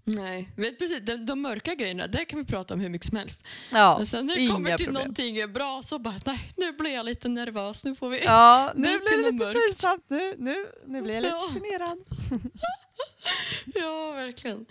[0.06, 3.16] Nej, vet precis, de, de mörka grejerna, det kan vi prata om hur mycket som
[3.16, 3.42] helst.
[3.72, 5.02] Ja, Men sen när det kommer till problem.
[5.02, 8.24] någonting bra så bara, nej, nu blir jag lite nervös, nu får vi...
[8.24, 9.66] Ja, nu Nu blir det lite mörkt.
[9.66, 10.04] pinsamt.
[10.08, 11.48] Nu, nu, nu blir jag lite Ja.
[11.60, 11.98] generad.
[13.74, 14.66] Ja, verkligen.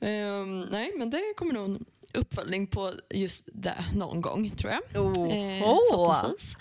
[0.00, 4.82] Ehm, nej, men det kommer nog en uppföljning på just det någon gång, tror jag.
[4.96, 5.78] Eh, Oho.
[5.90, 6.56] förhoppningsvis.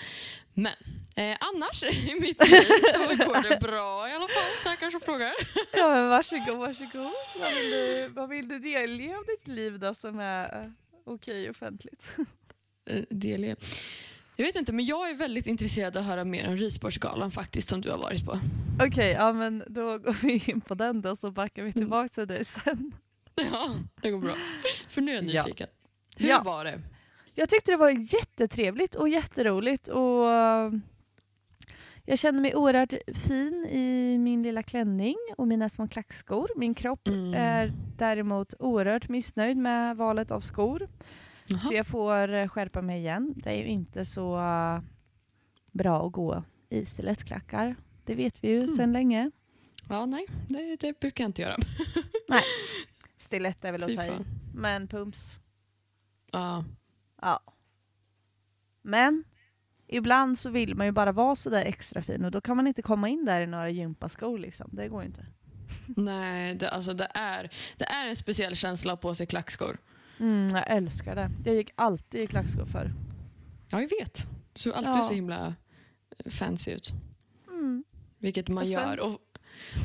[0.54, 0.72] Men
[1.18, 2.62] eh, annars i mitt liv
[2.94, 4.52] så går det bra i alla fall.
[4.64, 5.34] Tackar som frågar.
[5.74, 7.12] Ja, men varsågod, varsågod.
[7.40, 10.70] Vad vill du, vad vill du delge av ditt liv då som är eh,
[11.06, 12.18] okej offentligt?
[12.90, 13.04] Eh.
[14.40, 17.70] Jag vet inte, men jag är väldigt intresserad av att höra mer om Risborgsgalan faktiskt,
[17.70, 18.40] som du har varit på.
[18.88, 21.74] Okej, ja men då går vi in på den då så backar vi Mm.
[21.74, 22.92] tillbaka till dig sen.
[23.36, 24.34] Ja, det går bra.
[24.90, 25.44] För nu är jag Ja.
[25.44, 25.68] nyfiken.
[26.18, 26.42] Hur Ja.
[26.46, 26.82] var det?
[27.36, 30.24] Jag tyckte det var jättetrevligt och jätteroligt och
[32.10, 32.94] jag kände mig oerhört
[33.28, 36.50] fin i min lilla klänning och mina små klackskor.
[36.56, 37.34] Min kropp Mm.
[37.34, 40.88] är däremot oerhört missnöjd med valet av skor.
[41.48, 41.60] Jaha.
[41.60, 43.34] Så jag får eh, skärpa mig igen.
[43.36, 44.80] Det är ju inte så eh,
[45.72, 47.76] bra att gå i stilettklackar.
[48.06, 48.74] Det vet vi ju Mm.
[48.76, 49.32] sedan länge.
[49.90, 51.56] Ja, nej, det, det brukar jag inte göra.
[53.18, 54.12] Stilett är väl att ta i.
[54.56, 55.32] Men pumps.
[56.32, 56.64] Ja.
[57.22, 57.40] Ja.
[58.82, 59.24] Men
[59.88, 62.68] ibland så vill man ju bara vara så där extra fin och då kan man
[62.68, 64.70] inte komma in där i några gympaskor liksom.
[64.74, 65.26] Det går ju inte.
[66.02, 69.78] Nej, det, alltså det, är, det är en speciell känsla att på sig klackskor.
[70.20, 71.32] Mm, jag älskar det.
[71.46, 72.92] Jag gick alltid i klackskor förr.
[73.70, 74.28] Ja, jag vet.
[74.54, 75.02] Du ser alltid Ja.
[75.02, 75.56] så himla
[76.26, 76.92] eh, fancy ut.
[77.50, 77.84] Mm.
[78.20, 79.00] Vilket man Och sen- gör.
[79.00, 79.20] Och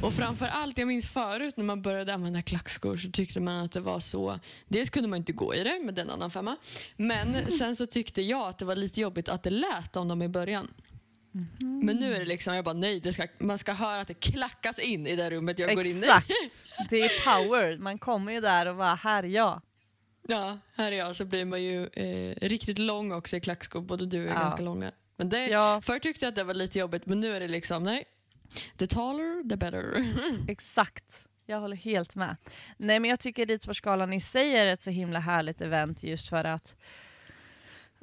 [0.02, 3.72] Och framför allt, jag minns förut när man började använda klackskor så tyckte man att
[3.72, 4.38] det var så...
[4.68, 6.56] Dels kunde man inte gå i det, men det är en annan femma.
[6.96, 10.22] Men sen så tyckte jag att det var lite jobbigt att det lät om dem
[10.22, 10.68] i början.
[11.58, 14.78] Men nu är det liksom, jag bara nej, ska, man ska höra att det klackas
[14.78, 15.98] in i det rummet jag går in i.
[15.98, 16.30] Exakt!
[16.90, 17.78] Det är power.
[17.78, 19.60] Man kommer ju där och bara, här är jag.
[20.28, 21.16] Ja, här är jag.
[21.16, 23.80] Så blir man ju eh, riktigt lång också i klackskor.
[23.80, 24.42] Både du och jag är Ja.
[24.42, 24.92] ganska långa.
[25.16, 25.80] Men det, Ja.
[25.84, 28.04] Förr tyckte jag att det var lite jobbigt, men nu är det liksom nej.
[28.76, 30.04] The taller, the better.
[30.48, 31.26] Exakt.
[31.46, 32.36] Jag håller helt med.
[32.76, 36.44] Nej men jag tycker Ridsportskalan i sig är ett så himla härligt event just för
[36.44, 36.76] att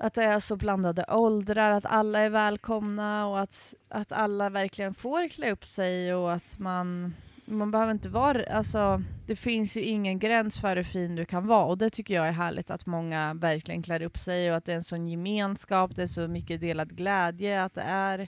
[0.01, 4.93] att det är så blandade åldrar, att alla är välkomna och att, att alla verkligen
[4.93, 9.81] får klä upp sig och att man, man behöver inte vara, alltså det finns ju
[9.81, 12.85] ingen gräns för hur fin du kan vara och det tycker jag är härligt att
[12.85, 16.27] många verkligen klär upp sig och att det är en sån gemenskap, det är så
[16.27, 18.27] mycket delad glädje, att det är,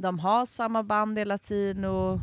[0.00, 2.20] de har samma band hela tiden och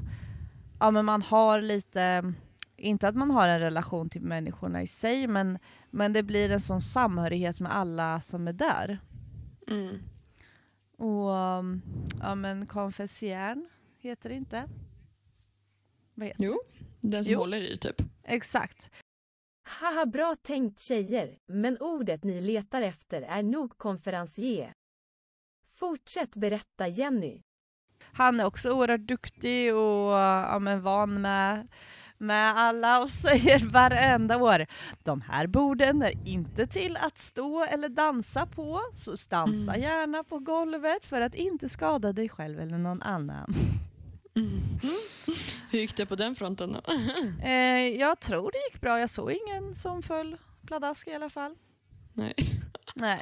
[0.80, 2.34] ja, men man har lite,
[2.78, 5.60] inte att man har en relation till människorna i sig, men,
[5.90, 9.00] men det blir en sån samhörighet med alla som är där.
[9.68, 9.98] Mm.
[10.98, 11.82] Och um,
[12.22, 14.70] ja men konfessiern heter det inte?
[16.14, 16.60] Vad heter Jo,
[17.02, 17.40] den som Jo.
[17.40, 18.02] håller i typ.
[18.24, 18.92] Exakt.
[19.64, 24.74] Haha bra tänkt tjejer, men ordet ni letar efter är nog konferencier.
[25.74, 27.42] Fortsätt berätta Jenny.
[28.18, 31.68] Han är också oerhört duktig och ja, men van med,
[32.18, 34.66] med alla och säger varenda år
[35.04, 39.82] De här borden är inte till att stå eller dansa på, så dansa Mm.
[39.82, 43.54] gärna på golvet för att inte skada dig själv eller någon annan.
[44.36, 44.62] Mm.
[45.72, 46.82] Hur gick det på den fronten då?
[47.48, 51.56] Eh, jag tror det gick bra, jag såg ingen som föll pladask i alla fall.
[52.14, 52.34] Nej.
[52.96, 53.22] Nej.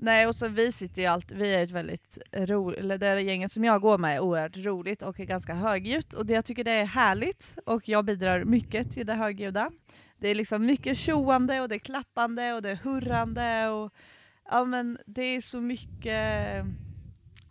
[0.00, 3.52] Nej, och så vi sitter ju alltid, vi är ett väldigt roligt, eller det gänget
[3.52, 6.64] som jag går med är oerhört roligt och är ganska högljutt och det, jag tycker
[6.64, 9.70] det är härligt och jag bidrar mycket till det högljudda.
[10.18, 13.92] Det är liksom mycket tjoande och det är klappande och det är hurrande och
[14.50, 16.64] ja men det är så mycket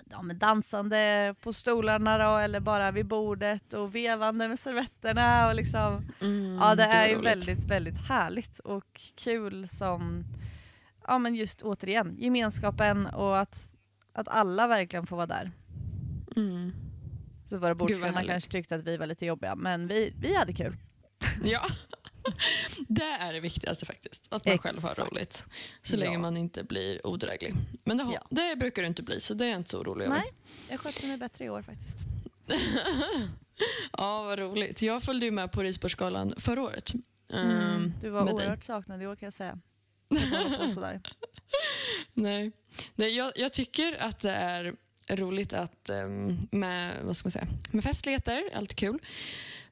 [0.10, 5.56] ja, men dansande på stolarna då eller bara vid bordet och vevande med servetterna och
[5.56, 10.24] liksom Mm, Ja det var är ju väldigt, väldigt härligt och kul som,
[11.08, 13.70] ja men just återigen, gemenskapen och att,
[14.14, 15.52] att alla verkligen får vara där.
[16.36, 16.74] Mm.
[17.50, 20.78] Så våra bordsvänner kanske tyckte att vi var lite jobbiga, men vi, vi hade kul.
[21.44, 21.62] Ja.
[22.88, 24.26] Det är det viktigaste faktiskt.
[24.30, 25.12] Att man själv har Exakt.
[25.12, 25.46] roligt.
[25.84, 26.00] Så Ja.
[26.00, 27.54] länge man inte blir odräglig.
[27.84, 28.28] Men det, har- Ja.
[28.30, 30.16] det brukar du inte bli så det är jag inte så orolig över.
[30.16, 30.34] Nej,
[30.70, 31.98] jag skötte mig bättre i år faktiskt.
[33.98, 34.82] Ja, vad roligt.
[34.82, 36.94] Jag följde ju med på Risborgsgalan förra året.
[37.30, 38.46] Mm, Ehm, du var med dig.
[38.46, 39.60] oerhört saknad i år kan jag säga.
[40.10, 41.02] På sådär.
[42.14, 42.52] Nej,
[42.96, 44.76] Nej jag, jag tycker att det är
[45.10, 49.00] roligt att ehm, med, vad ska man säga, med festligheter, alltid kul.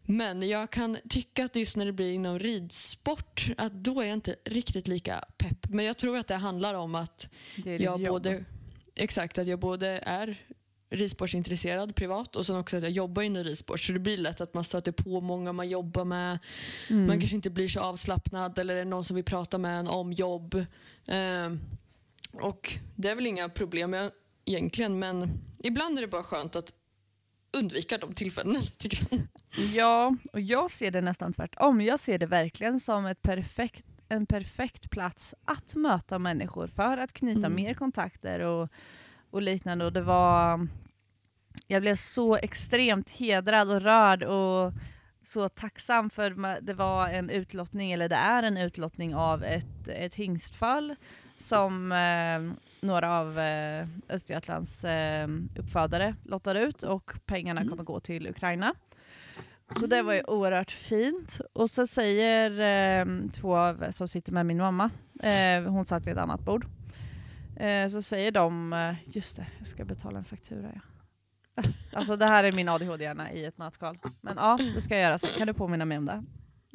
[0.02, 4.13] Men jag kan tycka att just när det blir inom ridsport, att då är jag
[4.13, 5.69] inte riktigt lika pepp.
[5.69, 8.08] Men jag tror att det handlar om att jag jobb.
[8.08, 8.45] både,
[8.95, 10.38] exakt, att jag både är
[10.89, 13.80] ridsportsintresserad privat och sen också att jag jobbar inom ridsport.
[13.80, 16.39] Så det blir lätt att man stöter på många man jobbar med.
[16.89, 17.08] Mm.
[17.08, 19.88] Man kanske inte blir så avslappnad eller är det någon som vill prata med en
[19.88, 20.65] om jobb.
[21.08, 21.60] Ehm,
[22.32, 23.95] och det är väl inga problem
[24.45, 25.30] egentligen men
[25.63, 26.74] ibland är det bara skönt att
[27.58, 29.28] undvika de tillfällena lite grann.
[29.74, 31.82] Ja, och jag ser det nästan tvärtom.
[31.82, 37.13] Jag ser det verkligen som ett perfekt, en perfekt plats att möta människor för att
[37.13, 37.56] knyta Mm.
[37.56, 38.69] mer kontakter och,
[39.36, 39.86] och liknande.
[39.86, 40.67] Och det var,
[41.67, 44.74] jag blev så extremt hedrad och rörd och
[45.24, 50.15] så tacksam för det var en utlottning, eller det är en utlottning av ett, ett
[50.15, 50.95] hingstföl
[51.38, 57.71] som eh, några av eh, Östergötlands eh, uppfödare lottade ut och pengarna Mm.
[57.71, 58.74] kommer gå till Ukraina.
[59.80, 61.41] Så det var ju oerhört fint.
[61.54, 62.52] Och så säger
[63.02, 64.89] eh, två av, som sitter med min mamma,
[65.24, 66.65] eh, hon satt vid ett annat bord,
[67.56, 70.82] eh, så säger de, eh, just det, jag ska betala en faktura ja.
[71.94, 74.00] Alltså det här är min ADHD-hjärna i ett nötskal.
[74.22, 75.30] Men ja, det ska jag göra sen.
[75.38, 76.24] Kan du påminna mig om det?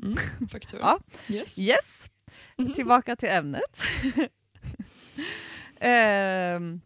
[0.03, 0.19] Mm,
[0.51, 0.81] faktura.
[0.81, 1.01] Ja.
[1.29, 1.59] Yes.
[1.59, 2.11] Yes!
[2.57, 2.73] Mhm.
[2.73, 3.83] Tillbaka till ämnet.
[5.83, 6.81] Ehm,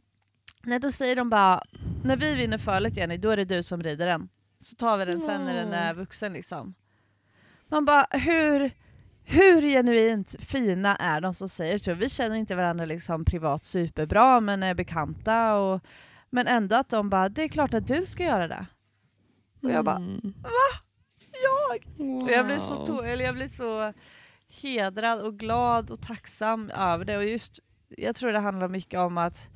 [0.62, 1.62] nej, då säger de bara,
[2.04, 4.28] när vi vinner fölet Jenny, då är det du som rider den.
[4.58, 6.74] Så tar vi den sen när den är vuxen liksom.
[7.68, 8.72] Man bara, hur,
[9.24, 11.94] hur genuint fina är de som säger så?
[11.94, 15.80] Vi känner inte varandra liksom privat superbra men är bekanta och
[16.30, 18.66] men ändå att de bara, det är klart att du ska göra det.
[19.62, 20.34] Och jag bara, Mm.
[21.42, 22.04] Jag!
[22.22, 23.04] Och jag blir så, Wow.
[23.04, 23.92] eller jag blir så
[24.62, 27.16] hedrad och glad och tacksam över det.
[27.16, 29.48] Och just, jag tror det handlar mycket om att,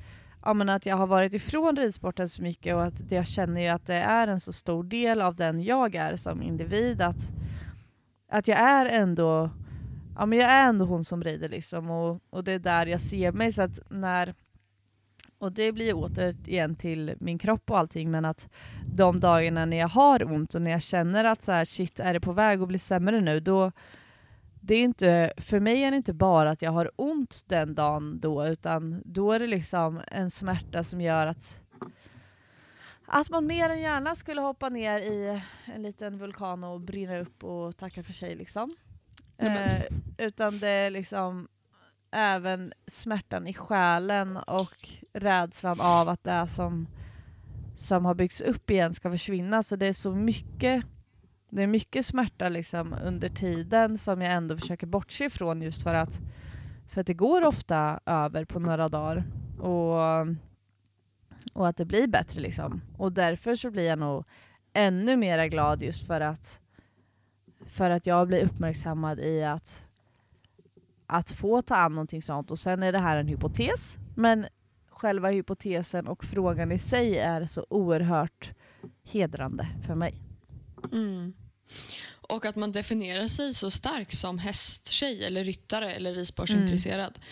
[0.45, 3.87] ja, att jag har varit ifrån ridsporten så mycket och att jag känner ju att
[3.87, 7.01] det är en så stor del av den jag är som individ.
[7.01, 7.29] Att,
[8.29, 9.49] att jag är ändå
[10.19, 13.01] ja, men jag är ändå hon som rider liksom och, och det är där jag
[13.01, 13.53] ser mig.
[13.53, 14.33] Så att när,
[15.37, 18.49] och det blir återigen till min kropp och allting men att
[18.95, 22.13] de dagarna när jag har ont och när jag känner att så här, shit är
[22.13, 23.71] det på väg att bli sämre nu då
[24.61, 28.19] det är inte, för mig är det inte bara att jag har ont den dagen
[28.19, 31.59] då, utan då är det liksom en smärta som gör att
[33.11, 37.43] att man mer än gärna skulle hoppa ner i en liten vulkan och brinna upp
[37.43, 38.35] och tacka för sig.
[38.35, 38.75] Liksom.
[39.37, 39.81] Eh,
[40.17, 41.47] utan det är liksom
[42.11, 46.87] även smärtan i själen och rädslan av att det som,
[47.77, 49.63] som har byggts upp igen ska försvinna.
[49.63, 50.85] Så det är så mycket
[51.49, 55.93] det är mycket smärta liksom under tiden som jag ändå försöker bortse ifrån just för
[55.93, 56.19] att,
[56.87, 59.23] för att det går ofta över på några dagar.
[59.59, 60.27] Och,
[61.53, 62.81] och att det blir bättre liksom.
[62.97, 64.25] Och därför så blir jag nog
[64.73, 66.59] ännu mer glad just för att,
[67.65, 69.85] för att jag blir uppmärksammad i att,
[71.07, 72.51] att få ta an någonting sånt.
[72.51, 74.47] Och sen är det här en hypotes, men
[74.89, 78.51] själva hypotesen och frågan i sig är så oerhört
[79.03, 80.21] hedrande för mig.
[80.91, 81.33] Mm.
[82.11, 87.17] Och att man definierar sig så stark som hästtjej eller ryttare eller ridsportsintresserad.
[87.17, 87.27] Mm.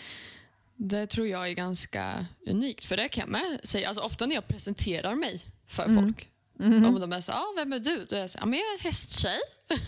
[0.80, 2.84] Det tror jag är ganska unikt.
[2.84, 3.88] För det kan jag med säga.
[3.88, 6.04] Alltså, ofta när jag presenterar mig för mm.
[6.04, 6.28] folk.
[6.60, 6.84] Mm.
[6.84, 8.04] Om de är så ah, vem är du?
[8.04, 9.38] Då är jag så, ah, men jag är en hästtjej.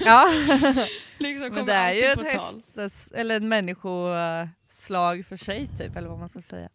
[0.00, 0.26] Ja.
[1.18, 6.18] liksom men det är ju ett häst, eller en människoslag för sig typ, eller vad
[6.18, 6.68] man ska säga.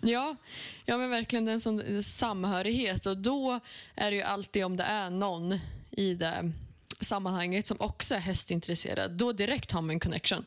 [0.00, 0.36] Ja,
[0.84, 3.60] ja men verkligen en sån samhörighet och då
[3.94, 5.58] är det ju alltid om det är någon
[5.90, 6.52] i det
[7.04, 10.44] sammanhanget som också är hästintresserad, då direkt har man en connection.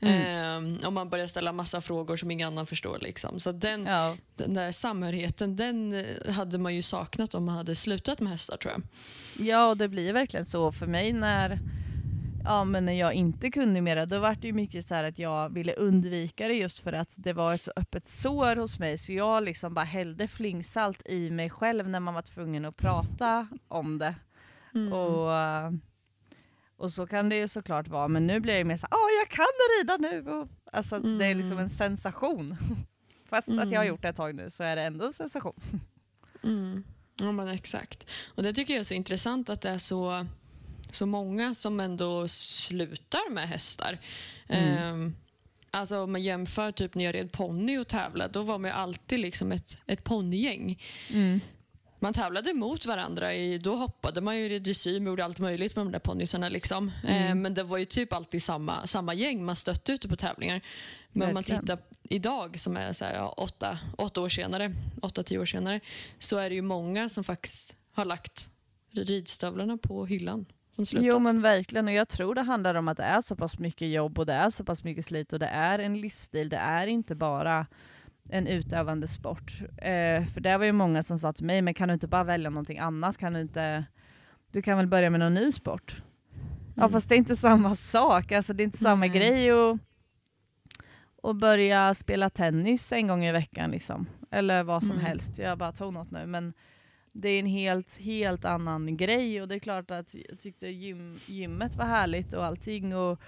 [0.00, 0.80] Mm.
[0.80, 2.98] Eh, om man börjar ställa massa frågor som ingen annan förstår.
[3.00, 3.40] Liksom.
[3.40, 4.16] Så den, ja.
[4.36, 8.56] den där samhörigheten den eh, hade man ju saknat om man hade slutat med hästar
[8.56, 8.82] tror jag.
[9.46, 11.60] Ja, och det blir verkligen så för mig när
[12.44, 15.48] Ja men när jag inte kunde mera då var det ju mycket så att jag
[15.48, 19.12] ville undvika det just för att det var ett så öppet sår hos mig så
[19.12, 23.98] jag liksom bara hällde flingsalt i mig själv när man var tvungen att prata om
[23.98, 24.14] det.
[24.74, 24.92] Mm.
[24.92, 25.30] Och,
[26.78, 29.28] och så kan det ju såklart vara, men nu blir jag mer såhär, åh jag
[29.28, 29.46] kan
[29.78, 30.30] rida nu!
[30.30, 31.18] Och, alltså mm.
[31.18, 31.68] det är liksom en mm.
[31.68, 32.56] sensation.
[33.28, 33.58] Fast mm.
[33.58, 33.94] att jag har mm.
[33.94, 35.60] gjort det ett tag nu så är det ändå en sensation.
[36.44, 36.84] Mm.
[37.20, 38.10] Ja men exakt.
[38.34, 40.26] Och det tycker jag är så intressant att det är så,
[40.90, 43.98] så många som ändå slutar med hästar.
[44.48, 45.16] Um,
[45.70, 49.20] Alltså om man jämför typ när jag red ponny och tävlade, då var man alltid
[49.20, 50.82] liksom ett, ett ponnygäng.
[51.10, 51.40] Mm
[52.00, 53.34] man tävlade mot varandra.
[53.34, 56.48] I, då hoppade man ju i dressyr och gjorde allt möjligt med de där ponnysarna.
[56.48, 56.92] Liksom.
[57.04, 57.28] Mm.
[57.28, 60.60] Eh, men det var ju typ alltid samma, samma gäng man stötte ute på tävlingar.
[61.12, 65.22] Men om man tittar idag, som är så här, ja, åtta, åtta år senare, åtta,
[65.22, 65.80] tio år senare,
[66.18, 68.48] så är det ju många som faktiskt har lagt
[68.90, 70.46] ridstövlarna på hyllan.
[70.76, 73.88] Jo men verkligen och jag tror det handlar om att det är så pass mycket
[73.88, 76.48] jobb och det är så pass mycket slit och det är en livsstil.
[76.48, 77.66] Det är inte bara
[78.28, 79.52] en utövande sport.
[79.76, 82.24] Eh, för det var ju många som sa till mig, men kan du inte bara
[82.24, 83.18] välja någonting annat?
[83.18, 83.84] Kan du inte,
[84.52, 85.92] du kan väl börja med någon ny sport?
[85.92, 86.46] Mm.
[86.74, 89.18] Ja fast det är inte samma sak, alltså det är inte samma mm.
[89.18, 89.78] grej att
[91.22, 94.06] och börja spela tennis en gång i veckan liksom.
[94.30, 95.04] Eller vad som mm.
[95.04, 96.54] helst, jag bara tog något nu men
[97.12, 101.18] det är en helt, helt annan grej och det är klart att jag tyckte gym,
[101.26, 103.20] gymmet var härligt och allting och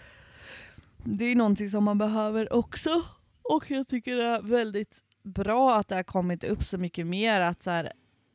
[0.97, 3.03] det är någonting som man behöver också
[3.51, 7.41] och jag tycker det är väldigt bra att det har kommit upp så mycket mer
[7.41, 7.93] att, så här,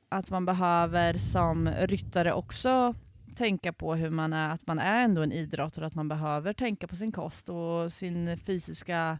[0.10, 2.96] att man behöver som ryttare också
[3.36, 6.88] tänka på hur man är, att man är ändå en idrottare, att man behöver tänka
[6.88, 9.20] på sin kost och sin fysiska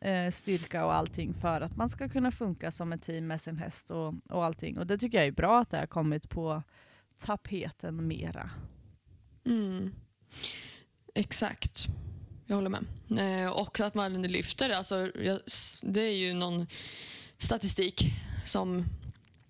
[0.00, 3.56] eh, styrka och allting för att man ska kunna funka som ett team med sin
[3.56, 4.78] häst och, och allting.
[4.78, 6.62] Och det tycker jag är bra att det har kommit på
[7.18, 8.50] tapeten mera.
[9.44, 9.92] Mm.
[11.14, 11.88] Exakt.
[12.46, 13.44] Jag håller med.
[13.44, 15.10] Eh, och att man lyfter, alltså,
[15.82, 16.66] det är ju någon
[17.38, 18.12] statistik
[18.44, 18.84] som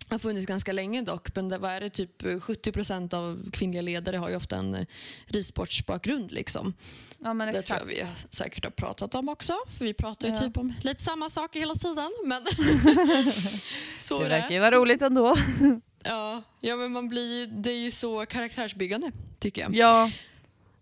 [0.09, 3.83] har funnits ganska länge dock, men det, vad är det, typ 70 procent av kvinnliga
[3.83, 4.87] ledare har ju ofta en
[5.27, 6.33] ridsportsbakgrund.
[6.33, 6.75] Liksom.
[7.19, 10.35] Ja, men det tror jag vi säkert har pratat om också, för vi pratar ju
[10.35, 10.41] ja.
[10.41, 12.11] typ om lite samma saker hela tiden.
[12.25, 12.47] Men
[13.99, 15.37] så det verkar ju vara roligt ändå.
[16.03, 19.75] ja, ja, men man blir, det är ju så karaktärsbyggande tycker jag.
[19.75, 20.11] Ja,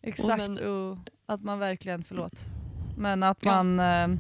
[0.03, 0.31] exakt.
[0.31, 2.45] Och men, och att man verkligen, förlåt.
[2.97, 4.05] Men att man, ja.
[4.05, 4.17] Eh,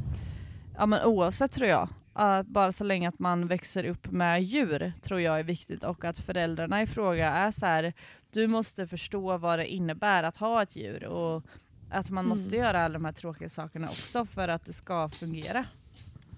[0.76, 4.92] ja men oavsett tror jag, att bara så länge att man växer upp med djur
[5.02, 7.92] tror jag är viktigt och att föräldrarna i fråga är så här,
[8.32, 11.42] du måste förstå vad det innebär att ha ett djur och
[11.90, 12.60] att man måste mm.
[12.60, 15.66] göra alla de här tråkiga sakerna också för att det ska fungera.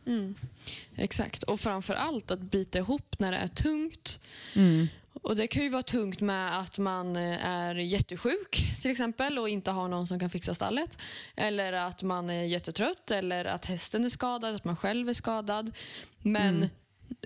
[0.07, 0.35] Mm.
[0.97, 4.21] Exakt, och framför allt att bita ihop när det är tungt.
[4.55, 4.87] Mm.
[5.23, 9.49] Och Det kan ju vara tungt med att man eh, är jättesjuk till exempel och
[9.49, 10.99] inte har någon som kan fixa stallet.
[11.37, 15.73] Eller att man är jättetrött eller att hästen är skadad, att man själv är skadad.
[16.19, 16.57] Men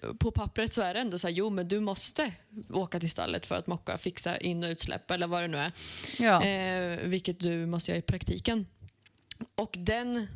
[0.03, 0.16] Mm.
[0.18, 2.32] på pappret så är det ändå så här, jo men du måste
[2.70, 5.72] åka till stallet för att mocka, fixa in och utsläpp eller vad det nu är.
[6.18, 6.45] Ja.
[6.45, 8.66] Eh, vilket du måste göra i praktiken.
[9.55, 10.26] Och den,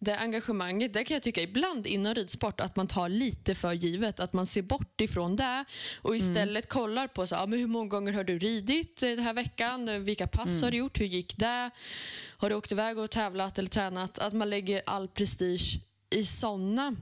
[0.00, 4.20] det engagemanget, det kan jag tycka ibland inom ridsport att man tar lite för givet.
[4.20, 5.64] Att man ser bort ifrån det
[5.96, 9.32] och istället kollar på så, ja, men hur många gånger har du ridit den här
[9.32, 10.04] veckan?
[10.04, 11.00] Vilka pass har du gjort?
[11.00, 11.70] Hur gick det?
[12.36, 14.18] Har du åkt iväg och tävlat eller tränat?
[14.18, 15.80] Att man lägger all prestige
[16.10, 16.96] i såna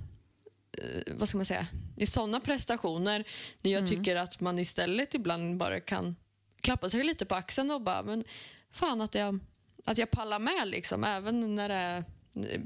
[0.79, 1.67] eh, vad ska man säga,
[1.97, 3.25] i sådana prestationer
[3.63, 6.17] när jag tycker att man istället ibland bara kan
[6.61, 8.25] klappa sig lite på axeln och bara, men
[8.71, 9.39] fan att jag,
[9.85, 12.05] att jag pallar med liksom, även när det är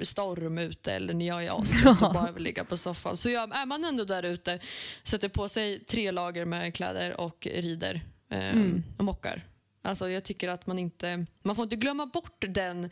[0.02, 3.16] storm ute eller när jag är astrött och bara vill ligga på soffan.
[3.16, 4.58] Så jag, är man ändå där ute,
[5.02, 8.00] sätter på sig tre lager med kläder och rider
[8.30, 8.82] eh, Mm.
[8.98, 9.46] och mockar.
[9.82, 12.90] Alltså jag tycker att man inte, man får inte glömma bort den,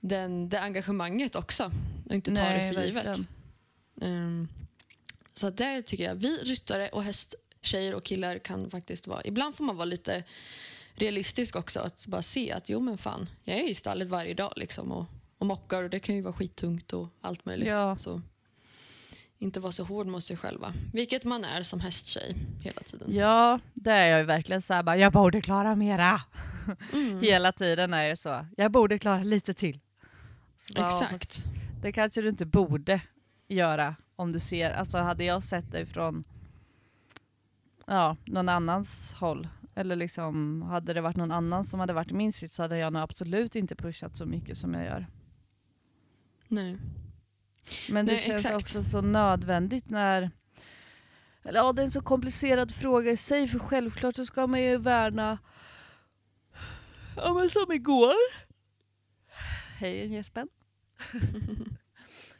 [0.00, 1.70] den, det engagemanget också
[2.08, 3.18] och inte ta det för givet.
[4.00, 4.48] Ehm,
[5.34, 9.64] så det tycker jag, vi ryttare och hästtjejer och killar kan faktiskt vara, ibland får
[9.64, 10.22] man vara lite
[10.94, 11.80] realistisk också.
[11.80, 15.06] Att bara se att jo men fan, jag är i stallet varje dag liksom och,
[15.44, 17.68] och mockar och det kan ju vara skittungt och allt möjligt.
[17.68, 17.96] Ja.
[17.96, 18.22] Så
[19.38, 20.72] inte vara så hård mot sig själva.
[20.92, 23.14] Vilket man är som hästtjej hela tiden.
[23.14, 26.20] Ja, det är jag ju verkligen såhär bara, jag borde klara mera.
[26.92, 28.46] Mm, Hela tiden är det så.
[28.56, 29.80] Jag borde klara lite till.
[30.56, 31.44] Så bara, exakt.
[31.82, 33.00] Det kanske du inte borde
[33.48, 36.24] göra om du ser, alltså hade jag sett dig från
[37.86, 42.14] ja, någon annans håll eller liksom hade det varit någon annan som hade varit i
[42.14, 45.06] min sits så hade jag nog absolut inte pushat så mycket som jag gör.
[46.48, 46.76] Nej.
[47.90, 48.54] Men det Nej, känns exakt.
[48.54, 50.30] också så nödvändigt när
[51.42, 54.62] eller ja, det är en så komplicerad fråga i sig för självklart så ska man
[54.62, 55.38] ju värna
[57.16, 58.14] Ja men som igår
[59.78, 60.48] Hej Jespen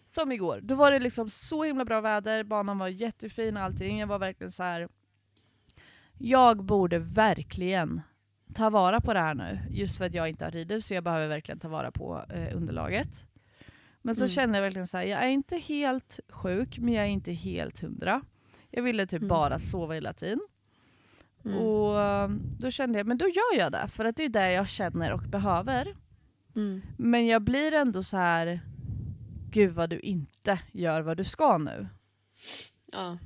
[0.06, 3.98] Som igår, då var det liksom så himla bra väder, banan var jättefin och allting.
[3.98, 4.88] Jag var verkligen så här.
[6.18, 8.02] Jag borde verkligen
[8.54, 9.58] ta vara på det här nu.
[9.70, 12.56] Just för att jag inte har ridit så jag behöver verkligen ta vara på eh,
[12.56, 13.26] underlaget.
[14.06, 14.28] Men så Mm.
[14.28, 17.80] kände jag verkligen så här, jag är inte helt sjuk men jag är inte helt
[17.80, 18.22] hundra.
[18.70, 19.28] Jag ville typ Mm.
[19.28, 20.40] bara sova hela tiden.
[21.44, 21.58] Mm.
[21.58, 22.28] Och eh,
[22.58, 23.88] då kände jag, men då gör jag det.
[23.88, 25.94] För att det är det jag känner och behöver.
[26.56, 26.82] Mm.
[26.96, 28.60] Men jag blir ändå så här.
[29.50, 31.88] gud vad du inte gör vad du ska nu.
[32.92, 33.18] Ja.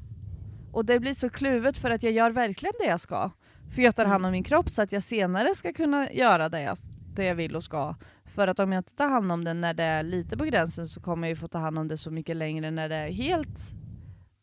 [0.73, 3.31] Och det blir så kluvet för att jag gör verkligen det jag ska.
[3.75, 4.33] För jag tar hand om Mm.
[4.33, 6.77] min kropp så att jag senare ska kunna göra det jag,
[7.15, 7.95] det jag vill och ska.
[8.39, 10.89] För att om jag inte tar hand om det när det är lite på gränsen
[10.89, 13.11] så kommer jag ju få ta hand om det så mycket längre när det är
[13.11, 13.71] helt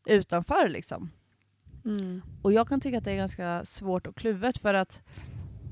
[0.05, 1.11] utanför liksom.
[1.85, 2.21] Mm.
[2.41, 4.99] Och jag kan tycka att det är ganska svårt och kluvet för att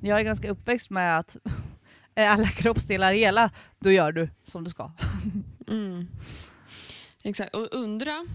[0.01, 1.37] jag är ganska uppväxt med att
[2.15, 4.91] är alla kroppsdelar hela, då gör du som du ska.
[5.67, 6.07] Mm.
[7.23, 8.27] Exakt, och undra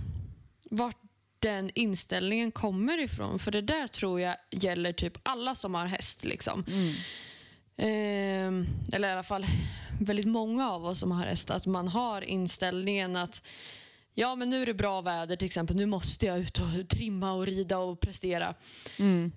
[0.70, 0.96] vart
[1.38, 3.38] den inställningen kommer ifrån.
[3.38, 6.24] För det där tror jag gäller typ alla som har häst.
[6.24, 6.64] Liksom.
[7.78, 9.46] Ehm, eller i alla fall
[10.00, 11.50] väldigt många av oss som har häst.
[11.50, 13.42] Att man har inställningen att
[14.14, 15.76] ja men nu är det bra väder till exempel.
[15.76, 18.54] Nu måste jag ut och trimma och rida och prestera.
[18.96, 19.32] Mm.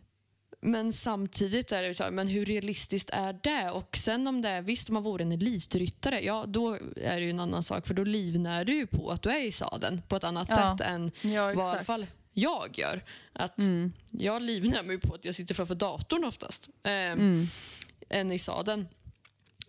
[0.63, 3.71] Men samtidigt är det så här, men hur realistiskt är det?
[3.71, 7.21] Och sen om det är, visst om man vore en elitryttare, ja då är det
[7.25, 10.01] ju en annan sak för då livnär du ju på att du är i sadeln
[10.07, 10.77] på ett annat Ja.
[10.77, 13.03] sätt än Ja, vad i alla fall jag gör.
[13.33, 13.93] Att Mm.
[14.11, 17.47] Jag livnär mig på att jag sitter framför datorn oftast, eh, Mm.
[18.11, 18.87] Än i sadeln.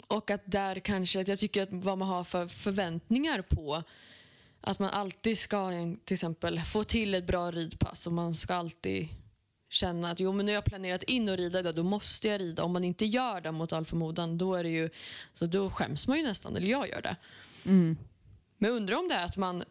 [0.06, 3.82] Och att där kanske, att jag tycker att vad man har för förväntningar på
[4.60, 5.70] att man alltid ska
[6.04, 9.08] till exempel få till ett bra ridpass och man ska alltid
[9.68, 12.40] känna att jo men nu har jag planerat in och rida idag, då måste jag
[12.40, 12.64] rida.
[12.64, 14.90] Om man inte gör det mot all förmodan, då, är det ju,
[15.34, 17.16] så då skäms man ju nästan, eller jag gör det.
[17.64, 17.96] Mm.
[18.58, 19.64] Men jag undrar om det är att man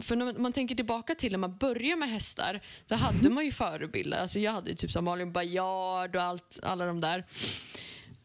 [0.00, 3.52] för när man tänker tillbaka till när man började med hästar, då hade man ju
[3.52, 4.18] förebilder.
[4.18, 7.24] Alltså jag hade ju typ som Malin Baryard och allt, alla de där.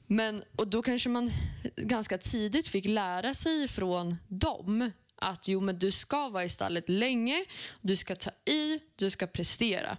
[0.07, 1.31] Men, och då kanske man
[1.75, 6.89] ganska tidigt fick lära sig från dem att jo, men du ska vara i stallet
[6.89, 7.45] länge,
[7.81, 9.97] du ska ta i, du ska prestera.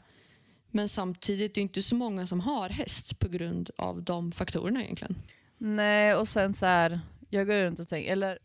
[0.70, 4.82] Men samtidigt är det inte så många som har häst på grund av de faktorerna
[4.82, 5.16] egentligen.
[5.58, 7.00] Nej, och sen så här,
[7.30, 8.38] jag går runt och tänker, eller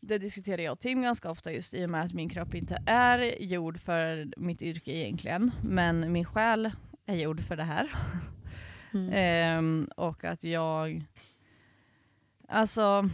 [0.00, 2.82] det diskuterar jag och Tim ganska ofta just i och med att min kropp inte
[2.86, 6.70] är gjord för mitt yrke egentligen, men min själ
[7.06, 7.92] är gjord för det här.
[8.94, 9.10] Mm.
[9.12, 11.04] Ehm, och att jag,
[12.48, 13.10] alltså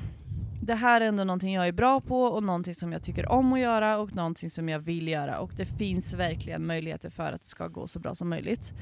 [0.62, 3.53] det här är ändå någonting jag är bra på och någonting som jag tycker om
[3.53, 7.43] att göra och någonting som jag vill göra och det finns verkligen möjligheter för att
[7.43, 8.75] det ska gå så bra som möjligt.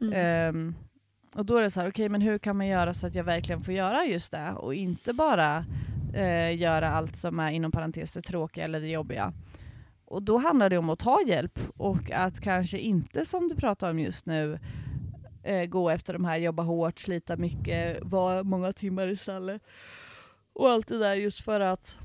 [0.00, 0.12] Mm.
[0.14, 0.74] Ehm,
[1.34, 3.24] och då är det så här, okej men hur kan man göra så att jag
[3.24, 5.64] verkligen får göra just det och inte bara
[6.14, 9.32] eh, göra allt som är inom parentes det tråkiga eller det jobbiga.
[10.04, 13.90] Och då handlar det om att ta hjälp och att kanske inte som du pratar
[13.90, 14.58] om just nu
[15.46, 19.62] eh, gå efter de här, jobba hårt, slita mycket, vara många timmar i stallet.
[20.52, 21.98] Och allt det där just för att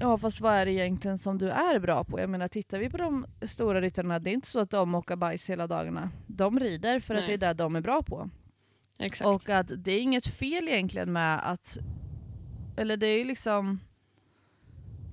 [0.00, 2.20] Ja fast vad är det egentligen som du är bra på?
[2.20, 5.16] Jag menar tittar vi på de stora ryttarna, det är inte så att de åker
[5.16, 6.10] bajs hela dagarna.
[6.26, 7.28] De rider för att Nej.
[7.38, 8.30] det är det de är bra på.
[8.98, 9.26] Exakt.
[9.26, 11.78] Och att det är inget fel egentligen med att,
[12.76, 13.80] eller det är ju liksom,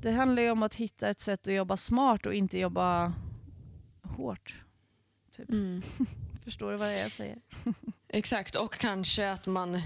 [0.01, 3.13] det handlar ju om att hitta ett sätt att jobba smart och inte jobba
[4.03, 4.55] hårt.
[5.49, 5.81] Mm.
[6.43, 7.37] Förstår du vad jag säger?
[8.09, 9.81] Exakt, och kanske att man...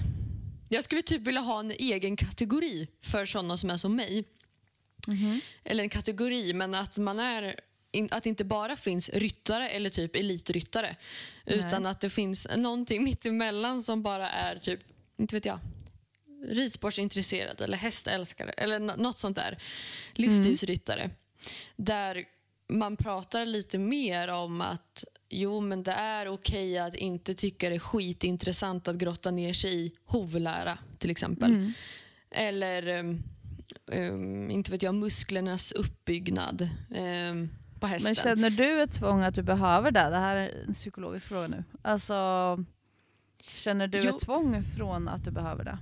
[0.70, 4.24] Jag skulle typ vilja ha en egen kategori för sådana som är som mig.
[5.64, 7.60] Eller en kategori, men att man är
[8.12, 10.96] att det inte bara finns ryttare eller typ elitryttare.
[11.46, 11.92] Utan Nej.
[11.92, 14.80] att det finns någonting mittemellan som bara är typ,
[15.18, 15.60] inte vet jag,
[16.48, 19.58] ridsportsintresserad eller hästälskare eller nå- något sånt där.
[20.14, 21.10] Livsstilsryttare.
[21.76, 22.26] Där
[22.68, 27.76] man pratar lite mer om att jo men det är okej att inte tycka det
[27.76, 31.52] är skitintressant att grotta ner sig i hovlära till exempel.
[31.52, 31.74] Mm.
[32.32, 33.00] Eller
[33.86, 37.50] um, inte vet jag, musklernas uppbyggnad um,
[37.80, 38.10] på hästen.
[38.10, 40.10] Men känner du ett tvång att du behöver det?
[40.10, 41.64] Det här är en psykologisk fråga nu.
[41.82, 42.14] Alltså,
[43.56, 44.16] känner du Jo.
[44.16, 45.78] ett tvång från att du behöver det?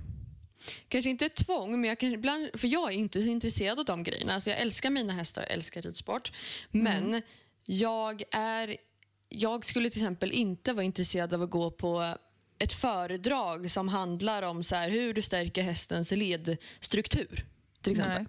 [0.88, 3.84] Kanske inte ett tvång, men jag kan, ibland, för jag är inte så intresserad av
[3.84, 4.34] de grejerna.
[4.34, 6.32] Alltså jag älskar mina hästar, jag älskar ridsport.
[6.70, 7.22] Men
[7.64, 8.76] jag, är,
[9.34, 12.14] jag skulle till exempel inte vara intresserad av att gå på
[12.58, 17.46] ett föredrag som handlar om så här, hur du stärker hästens ledstruktur.
[17.82, 18.22] Till exempel.
[18.22, 18.26] Nej.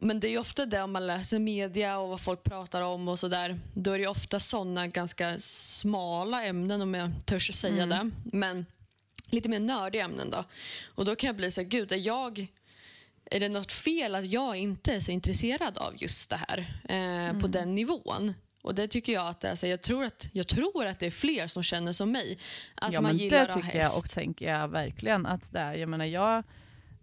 [0.00, 3.18] Men det är ofta det om man läser media och vad folk pratar om och
[3.18, 3.58] sådär.
[3.74, 7.88] Då är det ofta sådana ganska smala ämnen om jag törs säga Mm.
[8.24, 8.36] det.
[8.36, 8.66] Men
[9.30, 10.44] lite mer nördiga ämnen då.
[10.94, 12.46] Och då kan jag bli så här, gud är jag
[13.30, 17.30] är det något fel att jag inte är så intresserad av just det här eh,
[17.32, 17.50] på Mm.
[17.50, 18.34] den nivån?
[18.68, 21.06] Och det tycker jag att det är, så jag, tror att, jag tror att det
[21.06, 22.38] är fler som känner som mig.
[22.74, 25.74] Att ja man men gillar det tycker jag och tänker jag verkligen att det är.
[25.74, 26.42] Jag menar jag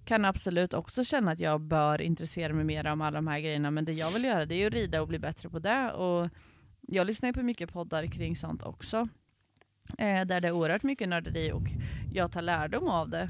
[0.05, 3.72] kan absolut också känna att jag bör intressera mig mer om alla de här grejerna
[3.72, 6.30] men det jag vill göra det är att rida och bli bättre på det och
[6.82, 9.07] jag lyssnar ju på mycket poddar kring sånt också.
[9.97, 11.68] Eh, där det är oerhört mycket nörderi och
[12.13, 13.30] jag tar lärdom av det.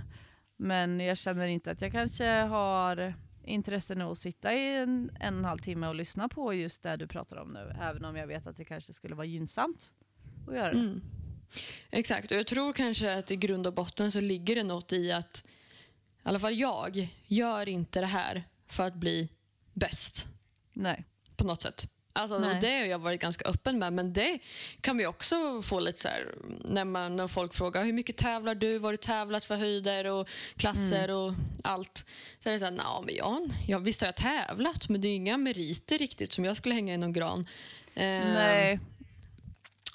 [0.57, 3.13] Men jag känner inte att jag kanske har
[3.45, 6.83] intresse nog att sitta i en, en och en halv timme och lyssna på just
[6.83, 7.75] det du pratar om nu.
[7.81, 9.91] Även om jag vet att det kanske skulle vara gynnsamt
[10.47, 10.79] att göra det.
[10.79, 11.01] Mm.
[11.89, 15.11] Exakt, och jag tror kanske att i grund och botten så ligger det något i
[15.11, 15.43] att
[16.25, 19.29] i alla fall jag gör inte det här för att bli
[19.73, 20.27] bäst
[20.73, 21.03] Nej.
[21.35, 21.94] på något sätt.
[22.17, 24.39] Alltså, och det har jag varit ganska öppen med, men det
[24.81, 28.55] kan vi också få lite så här, när, man, när folk frågar hur mycket tävlar
[28.55, 32.05] du, vad har du tävlat för höjder och klasser och allt.
[32.39, 35.07] Så är det så här, "Nja, men jag, ja, visst har jag tävlat, men det
[35.07, 37.39] är inga meriter riktigt som jag skulle hänga i någon gran.
[37.95, 38.79] Eh, Nej.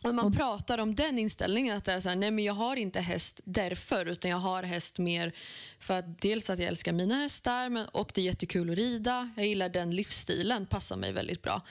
[0.02, 2.76] Och man pratar om den inställningen att det är så här, nej men jag har
[2.76, 5.32] inte häst därför utan jag har häst mer
[5.80, 9.30] för att dels att jag älskar mina hästar men, och det är jättekul att rida.
[9.36, 11.62] Jag gillar den livsstilen, passar mig väldigt bra.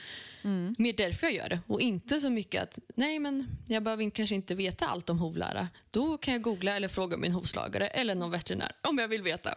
[0.42, 0.76] Mm.
[0.78, 4.36] Mer därför jag gör det och inte så mycket att nej men jag behöver kanske
[4.36, 5.68] inte veta allt om hovlära.
[5.92, 9.56] Då kan jag googla eller fråga min hovslagare eller någon veterinär om jag vill veta.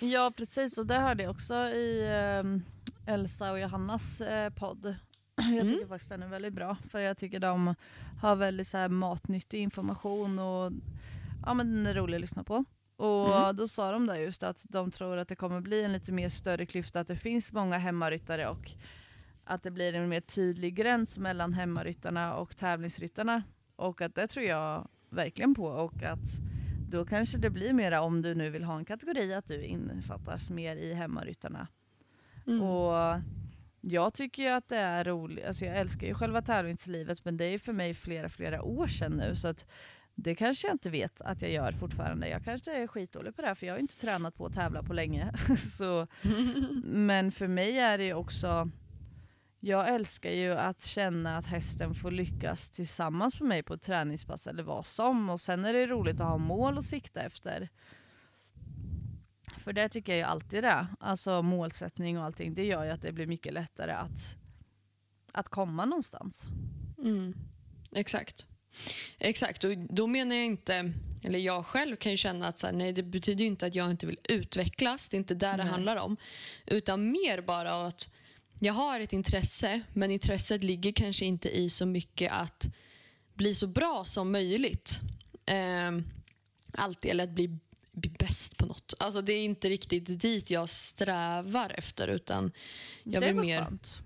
[0.00, 2.02] Ja precis och det hörde jag också i
[2.40, 2.64] um,
[3.06, 4.96] Elsa och Johannas eh, podd.
[5.38, 7.74] Jag tycker faktiskt den är väldigt bra för jag tycker de
[8.20, 10.72] har väldigt så här, matnyttig information och
[11.46, 12.64] ja, men den är rolig att lyssna på.
[12.96, 13.56] Och Mm.
[13.56, 16.28] då sa de där just att de tror att det kommer bli en lite mer
[16.28, 18.70] större klyfta, att det finns många hemmaryttare och
[19.44, 23.42] att det blir en mer tydlig gräns mellan hemmaryttarna och tävlingsryttarna.
[23.76, 26.38] Och att det tror jag verkligen på och att
[26.90, 30.50] då kanske det blir mera om du nu vill ha en kategori att du innefattas
[30.50, 31.66] mer i hemmaryttarna.
[32.46, 32.62] Mm.
[32.62, 33.20] Och
[33.80, 37.44] jag tycker ju att det är roligt, alltså jag älskar ju själva tävlingslivet men det
[37.44, 39.66] är ju för mig flera flera år sedan nu så att
[40.14, 42.28] det kanske jag inte vet att jag gör fortfarande.
[42.28, 44.54] Jag kanske är skitdålig på det här för jag har ju inte tränat på att
[44.54, 45.32] tävla på länge.
[45.58, 46.06] så,
[46.84, 48.70] men för mig är det ju också
[49.60, 54.46] jag älskar ju att känna att hästen får lyckas tillsammans med mig på ett träningspass
[54.46, 55.30] eller vad som.
[55.30, 57.68] Och sen är det roligt att ha mål att sikta efter.
[59.68, 60.86] För det tycker jag ju alltid det.
[61.00, 62.54] Alltså målsättning och allting.
[62.54, 64.34] Det gör ju att det blir mycket lättare att,
[65.32, 66.44] att komma någonstans.
[66.98, 67.34] Mm.
[67.92, 68.46] Exakt.
[69.18, 70.92] Exakt, och då menar jag inte
[71.22, 73.74] eller jag själv kan ju känna att så här, nej, det betyder ju inte att
[73.74, 75.08] jag inte vill utvecklas.
[75.08, 75.72] Det är inte där det Nej.
[75.72, 76.16] handlar om.
[76.66, 78.08] Utan mer bara att
[78.58, 82.66] jag har ett intresse, men intresset ligger kanske inte i så mycket att
[83.34, 85.00] bli så bra som möjligt.
[85.46, 85.90] Eh,
[86.72, 87.58] alltid, eller att bli,
[87.98, 88.94] bli bäst på något.
[89.00, 92.08] Alltså det är inte riktigt dit jag strävar efter.
[92.08, 92.52] Utan
[93.02, 93.64] jag det vill mer...
[93.64, 93.98] skönt.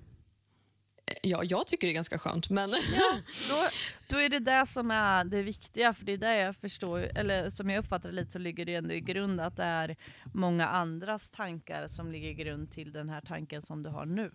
[1.22, 2.50] Ja, jag tycker det är ganska skönt.
[2.50, 3.18] Men Ja,
[3.50, 3.68] då,
[4.08, 7.50] då är det det som är det viktiga, för det är det jag förstår, eller
[7.50, 10.68] som jag uppfattar det lite så ligger det ändå i grund att det är många
[10.68, 14.30] andras tankar som ligger i grund till den här tanken som du har nu.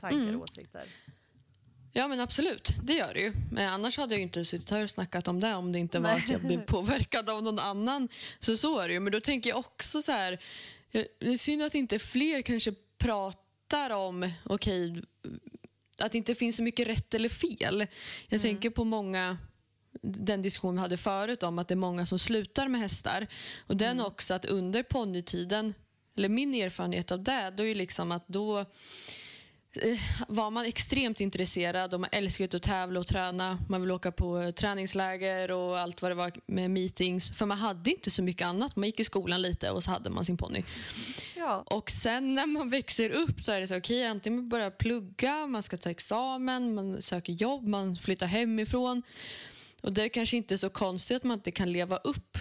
[0.00, 0.36] Tankar Mm.
[0.36, 0.84] och åsikter.
[1.96, 3.32] Ja men absolut, det gör det ju.
[3.50, 6.10] Men annars hade jag inte suttit här och snackat om det om det inte var
[6.10, 6.22] Nej.
[6.22, 8.08] att jag blev påverkad av någon annan.
[8.40, 9.00] Så så är det ju.
[9.00, 10.32] Men då tänker jag också så här,
[10.92, 15.02] eh, det är synd att inte fler kanske pratar om, okej,
[15.98, 17.86] att det inte finns så mycket rätt eller fel.
[18.28, 19.38] Jag tänker på många,
[20.02, 23.26] den diskussion vi hade förut om att det är många som slutar med hästar.
[23.66, 25.74] Och den också att under ponnytiden,
[26.16, 28.66] eller min erfarenhet av det, då är ju liksom att då
[30.28, 33.58] var man extremt intresserad och man älskade att tävla och träna.
[33.68, 37.30] Man ville åka på eh, träningsläger och allt vad det var med meetings.
[37.36, 38.76] För man hade inte så mycket annat.
[38.76, 40.62] Man gick i skolan lite och så hade man sin ponny.
[41.36, 41.64] Ja.
[41.66, 45.46] Och sen när man växer upp så är det så okej, antingen man börjar plugga,
[45.46, 49.02] man ska ta examen, man söker jobb, man flyttar hemifrån.
[49.82, 52.38] Och det är kanske inte så konstigt att man inte kan leva upp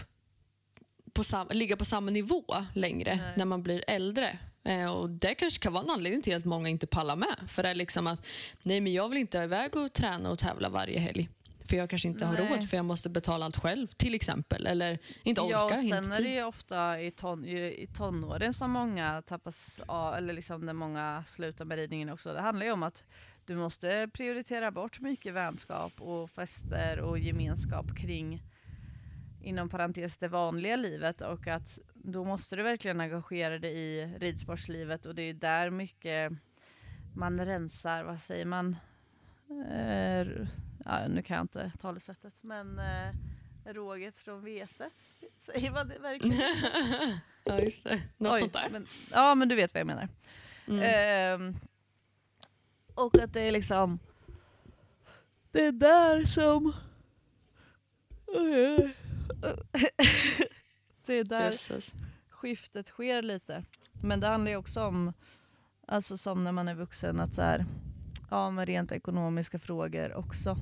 [1.13, 3.33] på sam- ligga på samma nivå längre Nej.
[3.37, 4.39] när man blir äldre.
[4.65, 7.35] Eh, och Det kanske kan vara en anledning till att många inte pallar med.
[7.47, 8.25] För det är liksom att
[8.63, 11.29] nej men jag vill inte iväg och träna och tävla varje helg.
[11.67, 12.49] För jag kanske inte har Nej.
[12.49, 14.67] råd för jag måste betala allt själv till exempel.
[14.67, 16.25] Eller inte orkar, ja, och inte sen är tid.
[16.25, 21.23] det ju ofta i, ton, i tonåren som många tappas av, eller liksom när många
[21.27, 22.33] slutar med ridningen också.
[22.33, 23.03] Det handlar ju om att
[23.45, 28.43] du måste prioritera bort mycket vänskap och fester och gemenskap kring
[29.43, 35.05] inom parentes det vanliga livet och att då måste du verkligen engagera dig i ridsportslivet
[35.05, 36.31] och det är där mycket
[37.15, 38.75] man rensar, vad säger man?
[39.71, 40.27] Eh,
[40.85, 43.13] ja, nu kan jag inte talesättet men eh,
[43.65, 44.93] råget från vetet.
[45.45, 46.37] Säger man det verkligen?
[47.43, 48.01] ja, just det.
[48.17, 48.69] Något Oj, sånt där.
[48.69, 50.09] Men, ja men du vet vad jag menar.
[50.67, 50.81] Mm.
[50.81, 51.55] Ehm,
[52.93, 53.99] och att det är liksom
[55.51, 56.73] det är där som
[61.05, 61.93] det är där Jösses.
[62.29, 63.63] skiftet sker lite.
[64.03, 65.13] Men det handlar ju också om,
[65.87, 67.65] alltså som när man är vuxen, att så här,
[68.29, 70.57] ja med rent ekonomiska frågor också.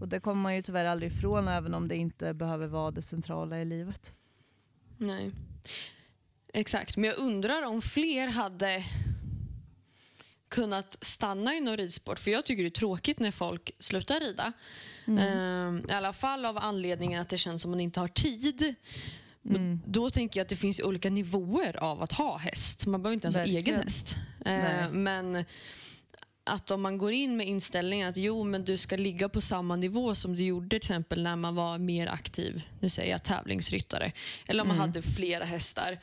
[0.00, 3.02] Och det kommer man ju tyvärr aldrig ifrån även om det inte behöver vara det
[3.02, 4.14] centrala i livet.
[4.96, 5.32] Nej.
[6.52, 8.84] Exakt, men jag undrar om fler hade
[10.48, 12.18] kunnat stanna inom ridsport.
[12.18, 14.52] För jag tycker det är tråkigt när folk slutar rida.
[15.06, 18.74] Ehm, I alla fall av anledningen att det känns som man inte har tid.
[19.44, 19.80] Mm.
[19.86, 22.86] Då tänker jag att det finns olika nivåer av att ha häst.
[22.86, 23.80] Man behöver inte ens ha egen Verkligen.
[23.82, 24.16] häst.
[24.44, 25.44] Eh, men
[26.44, 29.76] att om man går in med inställningen att jo, men du ska ligga på samma
[29.76, 34.12] nivå som du gjorde till exempel när man var mer aktiv, nu säger jag tävlingsryttare,
[34.46, 34.88] eller om man Mm.
[34.88, 35.98] hade flera hästar.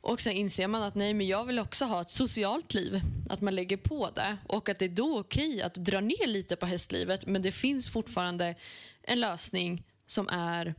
[0.00, 3.00] Och sen inser man att nej, men jag vill också ha ett socialt liv,
[3.30, 6.56] att man lägger på det och att det är då okej att dra ner lite
[6.56, 8.54] på hästlivet men det finns fortfarande
[9.02, 10.74] en lösning som är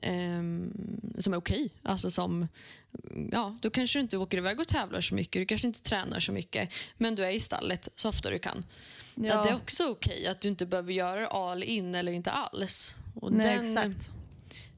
[0.00, 0.72] ehm,
[1.18, 1.70] som är okej.
[1.82, 2.48] Alltså som,
[3.32, 6.20] ja, då kanske du inte åker iväg och tävlar så mycket, du kanske inte tränar
[6.20, 8.64] så mycket, men du är i stallet så ofta du kan.
[9.14, 9.42] Ja.
[9.42, 12.94] det är också okej att du inte behöver göra all in eller inte alls.
[13.14, 14.10] Och Nej, den, exakt.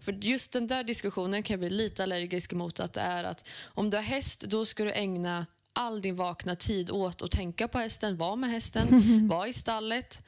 [0.00, 3.48] För just den där diskussionen kan jag bli lite allergisk mot att det är att
[3.62, 7.68] om du har häst då ska du ägna all din vakna tid åt att tänka
[7.68, 10.22] på hästen, vara med hästen, vara i stallet.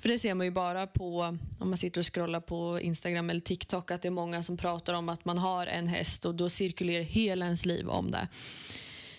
[0.00, 1.20] För det ser man ju bara på,
[1.58, 4.94] om man sitter och scrollar på Instagram eller TikTok, att det är många som pratar
[4.94, 8.28] om att man har en häst och då cirkulerar hela ens liv om det.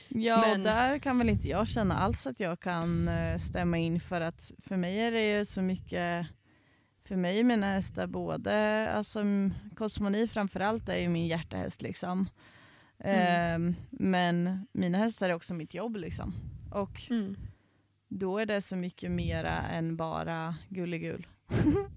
[0.08, 3.78] Ja, Men- och där kan väl inte jag känna alls att jag kan eh, stämma
[3.78, 6.28] in för att för mig är det ju så mycket
[7.04, 9.24] för mig är mina hästar både, alltså
[9.76, 12.30] Cosmoni framförallt är ju min hjärtehäst liksom.
[13.04, 16.34] Ehm, men mina hästar är också mitt jobb liksom.
[16.72, 17.36] Och Mm.
[18.10, 21.28] Då är det så mycket mera än bara gulligull.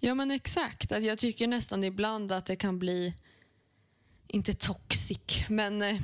[0.00, 0.92] Ja men exakt.
[0.92, 3.14] Att jag tycker nästan ibland att det kan bli,
[4.26, 5.96] inte toxic, men eh,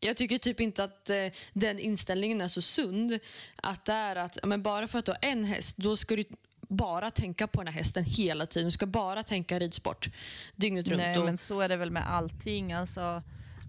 [0.00, 3.18] jag tycker typ inte att eh, den inställningen är så sund.
[3.56, 6.24] Att det är att men bara för att du har en häst, då ska du
[6.68, 8.66] bara tänka på den här hästen hela tiden.
[8.66, 10.08] Du ska bara tänka ridsport
[10.56, 10.98] dygnet runt.
[10.98, 12.72] Nej men så är det väl med allting.
[12.72, 13.22] Alltså,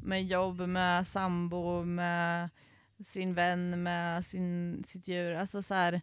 [0.04, 2.50] med jobb, med sambo, med
[3.06, 5.34] sin vän, med sin, sitt djur.
[5.34, 6.02] Alltså så här,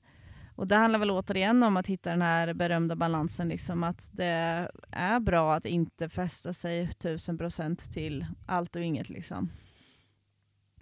[0.57, 4.69] Och det handlar väl återigen om att hitta den här berömda balansen, liksom att det
[4.91, 9.09] är bra att inte fästa sig tusen procent till allt och inget.
[9.09, 9.51] Liksom.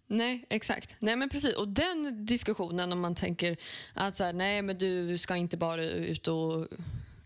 [0.07, 0.97] Nej, exakt.
[0.99, 1.55] Nej, men precis.
[1.55, 3.57] Och den diskussionen om man tänker
[3.95, 6.69] att så här, nej, men du ska inte bara ut och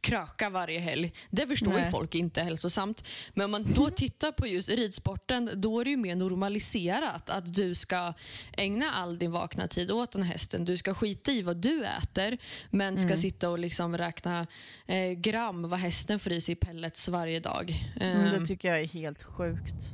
[0.06, 1.12] kröka varje helg.
[1.30, 1.90] Det förstår ju Nej.
[1.90, 3.04] folk inte är hälsosamt.
[3.34, 7.54] Men om man då tittar på just ridsporten, då är det ju mer normaliserat att
[7.54, 8.12] du ska
[8.56, 10.64] ägna all din vakna tid åt den här hästen.
[10.64, 12.38] Du ska skita i vad du äter,
[12.70, 13.16] men ska Mm.
[13.16, 14.46] sitta och liksom räkna
[14.86, 17.84] eh, gram vad hästen får i sig i pellets varje dag.
[18.00, 19.90] Mm, Ehm, det tycker jag är helt sjukt.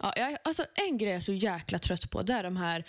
[0.00, 2.84] Ja, jag, alltså en grej jag är så jäkla trött på det är de här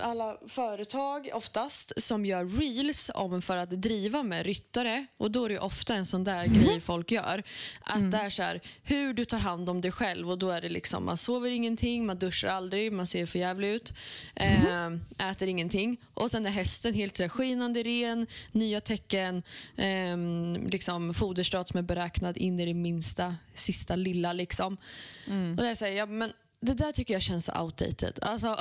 [0.00, 5.48] alla företag oftast som gör reels om för att driva med ryttare och då är
[5.48, 7.42] det ofta en sån där grej folk gör.
[7.80, 10.60] Att det är så här, hur du tar hand om dig själv och då är
[10.60, 13.92] det liksom man sover ingenting, man duschar aldrig, man ser för jävligt ut,
[14.34, 14.86] eh,
[15.30, 19.42] äter ingenting och sen är hästen helt så här skinande ren, nya tecken,
[19.76, 20.16] eh,
[20.70, 24.76] liksom foderstat som är beräknad in i det minsta, sista lilla liksom.
[25.58, 28.18] Och där säger jag, men det där tycker jag känns outdated.
[28.22, 28.56] Alltså,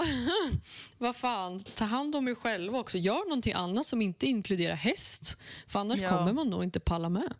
[0.98, 2.98] vad fan, ta hand om er själva också.
[2.98, 5.38] Gör någonting annat som inte inkluderar häst.
[5.68, 6.10] För annars Ja.
[6.10, 7.34] kommer man nog inte palla med.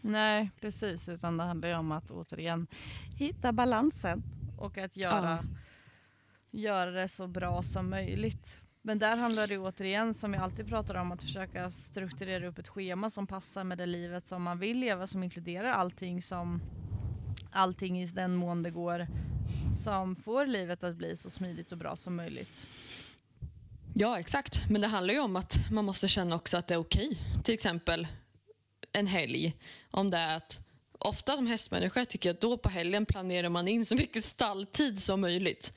[0.00, 1.08] Nej, precis.
[1.08, 2.66] Utan det handlar ju om att återigen
[3.18, 4.22] hitta balansen
[4.58, 5.44] och att göra,
[6.50, 8.60] göra det så bra som möjligt.
[8.82, 12.68] Men där handlar det återigen, som vi alltid pratar om, att försöka strukturera upp ett
[12.68, 16.60] schema som passar med det livet som man vill leva, som inkluderar allting som
[17.52, 19.06] allting i den mån det går
[19.84, 22.66] som får livet att bli så smidigt och bra som möjligt.
[23.94, 24.60] Ja, exakt.
[24.70, 27.18] Men det handlar ju om att man måste känna också att det är okej.
[27.44, 28.06] Till exempel
[28.92, 29.56] en helg.
[29.90, 30.66] Om det är att
[31.02, 35.02] Ofta som hästmänniska tycker jag att då på helgen planerar man in så mycket stalltid
[35.02, 35.72] som möjligt.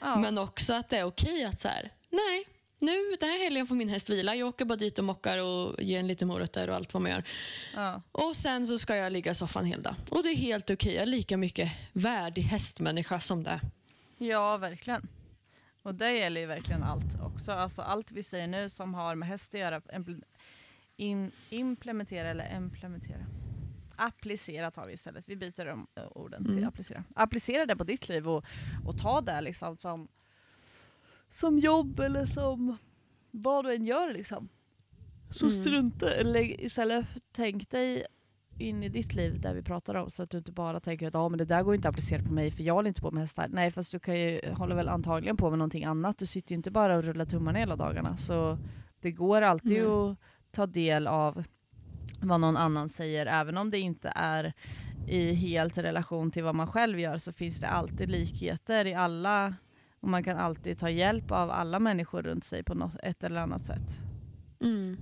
[0.00, 0.16] Ja.
[0.16, 2.44] Men också att det är okej att så här, nej,
[2.78, 4.34] nu den här helgen får min häst vila.
[4.34, 7.10] Jag åker bara dit och mockar och ger en lite morötter och allt vad man
[7.12, 7.24] gör.
[7.74, 8.02] ja.
[8.12, 9.96] Och sen så ska jag ligga i soffan hela dagen.
[10.10, 10.94] Och det är helt okej.
[10.94, 13.60] Jag är lika mycket värdig hästmänniska som det.
[14.18, 15.08] Ja, verkligen.
[15.82, 17.52] Och det gäller ju verkligen allt också.
[17.52, 19.80] Alltså allt vi säger nu som har med häst att göra,
[20.96, 23.26] in, implementera eller implementera.
[23.96, 25.28] Applicera tar vi istället.
[25.28, 26.68] Vi byter om eh, orden till Mm.
[26.68, 27.04] applicera.
[27.14, 28.44] Applicera det på ditt liv och,
[28.86, 30.08] och ta det liksom som,
[31.30, 32.76] som jobb eller som
[33.30, 34.48] vad du än gör liksom.
[35.30, 35.60] Så Mm.
[35.60, 38.06] strunta, eller istället tänk dig
[38.58, 41.14] in i ditt liv där vi pratar om så att du inte bara tänker att
[41.14, 43.10] ah, men det där går inte att applicera på mig för jag håller inte på
[43.10, 43.48] med hästar.
[43.50, 46.18] Nej fast du kan ju, håller väl antagligen på med någonting annat.
[46.18, 48.16] Du sitter ju inte bara och rullar tummarna hela dagarna.
[48.16, 48.58] Så
[49.00, 49.86] det går alltid Nej.
[49.86, 50.18] att
[50.50, 51.44] ta del av
[52.20, 54.52] vad någon annan säger även om det inte är
[55.08, 59.54] i helt relation till vad man själv gör så finns det alltid likheter i alla
[60.06, 63.40] och man kan alltid ta hjälp av alla människor runt sig på något, ett eller
[63.40, 63.98] annat sätt.
[64.60, 64.96] Mm.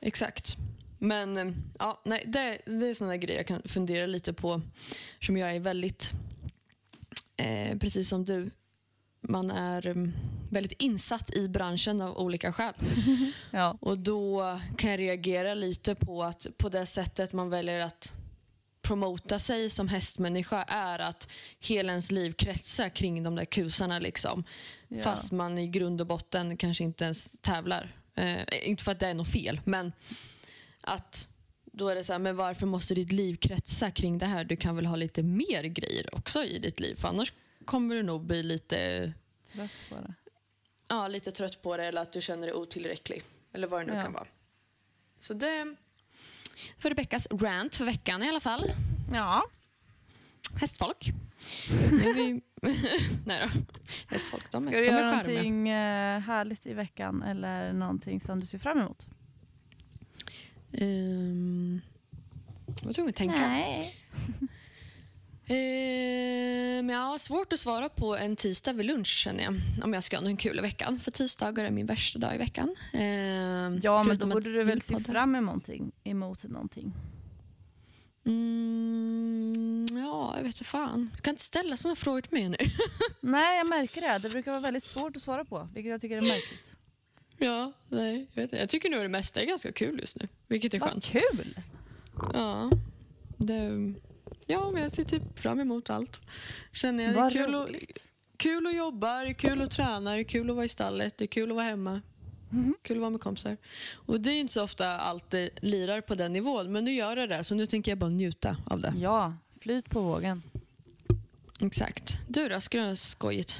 [0.00, 0.56] Exakt.
[0.98, 4.62] Men eh, ja, nej, det, det är sådana grejer jag kan fundera lite på.
[5.20, 6.12] Som jag är väldigt,
[7.36, 8.50] eh, precis som du,
[9.20, 10.12] man är mm,
[10.50, 12.74] väldigt insatt i branschen av olika skäl.
[13.50, 13.78] Ja.
[13.80, 18.12] Och då kan jag reagera lite på att på det sättet man väljer att
[18.86, 21.28] promota sig som hästmänniska är att
[21.60, 23.98] hela ens liv kretsar kring de där kusarna.
[23.98, 24.44] Liksom.
[24.88, 25.02] Ja.
[25.02, 27.90] Fast man i grund och botten kanske inte ens tävlar.
[28.14, 29.92] Eh, inte för att det är något fel, men
[30.80, 31.28] att
[31.64, 34.44] då är det så här, men varför måste ditt liv kretsa kring det här?
[34.44, 37.32] Du kan väl ha lite mer grejer också i ditt liv, för annars
[37.64, 39.12] kommer du nog bli lite,
[39.52, 40.14] Trött på det.
[40.88, 43.22] ja, lite trött på det eller att du känner dig otillräcklig.
[43.52, 44.02] Eller vad det nu Ja.
[44.02, 44.26] kan vara.
[45.20, 45.74] Så det
[46.82, 48.72] var Rebeckas rant för veckan i alla fall.
[49.12, 49.44] Ja.
[50.60, 51.08] Hästfolk.
[51.90, 52.40] Vi...
[53.26, 53.60] Nej då.
[54.06, 58.20] Hästfolk, de, Ska är- du de göra är någonting eh, härligt i veckan eller någonting
[58.20, 59.06] som du ser fram emot?
[60.72, 61.80] Um,
[62.66, 63.36] jag var tvungen att tänka.
[63.48, 63.94] Nej.
[65.48, 69.54] Ehm, ja, svårt att svara på en tisdag vid lunch känner jag.
[69.84, 70.98] Om jag ska ha någon kul i veckan.
[71.00, 72.76] För tisdagar är min värsta dag i veckan.
[72.92, 76.92] Ehm, Ja, men då borde du väl se fram emot någonting, emot någonting.
[78.26, 81.10] Mm, ja, jag vet inte fan.
[81.16, 82.56] Du kan inte ställa sådana frågor till mig nu.
[83.20, 84.18] Nej, jag märker det.
[84.18, 86.76] Det brukar vara väldigt svårt att svara på, vilket jag tycker är märkligt.
[87.38, 88.56] ja, nej, jag, vet inte.
[88.56, 90.28] jag tycker nog det mesta är ganska kul just nu.
[90.48, 91.04] Vilket är Vad skönt.
[91.04, 91.60] kul!
[92.34, 92.70] Ja,
[93.36, 93.94] det,
[94.46, 96.20] ja, men jag ser typ fram emot allt.
[96.72, 97.12] Känner jag.
[97.14, 98.12] Det är Vad kul att, roligt.
[98.36, 101.18] kul att jobba, det är kul att träna, det är kul att vara i stallet,
[101.18, 102.00] det är kul att vara hemma.
[102.50, 102.74] Mhm.
[102.82, 103.56] Kul att vara med kompisar.
[103.94, 106.92] Och det är ju inte så ofta allt det lirar på den nivån, men nu
[106.92, 107.44] gör det det.
[107.44, 108.94] Så nu tänker jag bara njuta av det.
[108.96, 110.42] Ja, flyt på vågen.
[111.60, 112.18] Exakt.
[112.28, 113.58] Du då, ska du ha skojigt?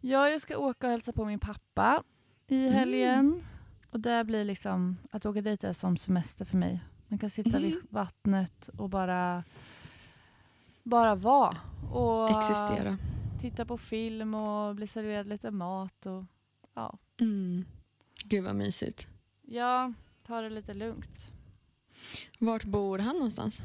[0.00, 2.02] Ja, jag ska åka och hälsa på min pappa
[2.48, 3.44] i helgen.
[3.92, 6.80] Och det blir liksom, att åka dit är som semester för mig.
[7.08, 7.80] Man kan sitta vid Mhm.
[7.90, 9.44] vattnet och bara,
[10.90, 11.56] bara vara.
[11.92, 12.96] Och Existera.
[13.40, 16.06] titta på film och bli serverad lite mat.
[16.06, 16.24] Och,
[16.74, 16.98] ja.
[17.20, 17.64] Mm.
[18.24, 19.06] Gud vad mysigt.
[19.42, 19.92] ja,
[20.26, 21.30] ta det lite lugnt.
[22.38, 23.60] Vart bor han någonstans?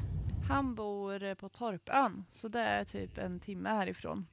[0.48, 4.26] Han bor eh, på Torpön, så det är typ en timme härifrån.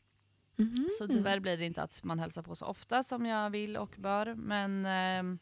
[0.56, 0.90] Mhm.
[0.98, 3.96] Så tyvärr blir det inte att man hälsar på så ofta som jag vill och
[3.98, 4.36] bör.
[4.36, 5.40] Men ehm,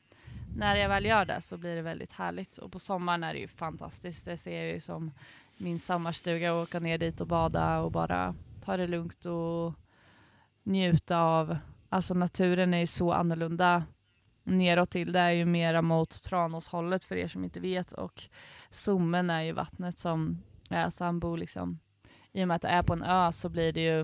[0.57, 2.57] när jag väl gör det så blir det väldigt härligt.
[2.57, 4.25] Och på sommaren är det ju fantastiskt.
[4.25, 5.11] Det ser jag ju som
[5.57, 6.55] min sommarstuga.
[6.55, 8.35] Åka ner dit och bada och bara
[8.65, 9.73] ta det lugnt och
[10.63, 11.57] njuta av.
[11.89, 13.83] Alltså naturen är så annorlunda
[14.43, 15.11] neråt till.
[15.11, 17.91] Det är ju mera mot Tranåshållet för er som inte vet.
[17.91, 18.23] Och
[18.69, 21.79] Sommen är ju vattnet som är så han bor liksom.
[22.31, 24.01] I och med att det är på en ö så blir det ju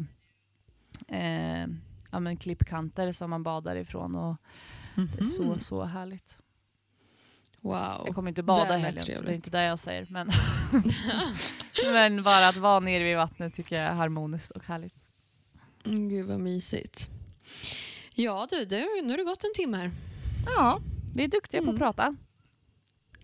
[1.08, 1.68] eh,
[2.12, 4.36] ja, men klippkanter som man badar ifrån och
[4.96, 6.40] det är så, så härligt.
[7.68, 8.04] Wow.
[8.06, 10.08] Jag kommer inte bada i helgen så det är inte det jag säger.
[10.10, 10.32] Men,
[11.94, 14.94] men bara att vara nere vid vattnet tycker jag är harmoniskt och härligt.
[15.86, 17.10] Mm, Gud vad mysigt.
[18.14, 19.92] Ja du, det, nu har det gått en timme här.
[20.46, 20.80] Ja,
[21.16, 21.76] vi är duktiga på Mm.
[21.76, 22.16] att prata.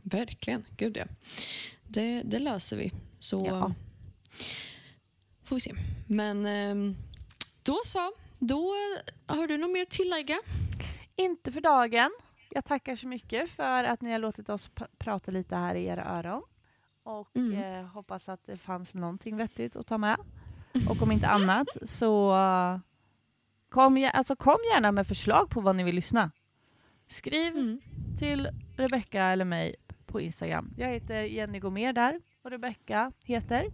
[0.01, 1.05] Verkligen, gud ja.
[1.87, 2.91] Det, det löser vi.
[3.19, 3.73] Så Ja.
[5.43, 5.73] får vi se.
[6.07, 6.95] Men ehm,
[7.63, 8.11] då så.
[8.39, 8.73] Då
[9.25, 10.39] har du något mer att tillägga?
[11.15, 12.11] Inte för dagen.
[12.55, 16.03] Jag tackar så mycket för att ni har låtit oss prata lite här i era
[16.05, 16.41] öron.
[17.03, 17.63] Och Mm.
[17.79, 20.17] eh, hoppas att det fanns någonting vettigt att ta med.
[20.89, 22.33] Och om inte annat så
[23.69, 26.31] kom, alltså, kom gärna med förslag på vad ni vill lyssna.
[27.07, 27.81] Skriv Mm.
[28.19, 29.75] till Rebecka eller mig
[30.05, 30.73] på Instagram.
[30.77, 33.65] Jag heter Jenny Gomer där och Rebecka heter,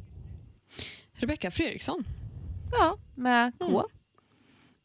[1.14, 2.04] Rebecka Fredriksson.
[2.72, 3.66] ja, med K.
[3.66, 3.82] Mm.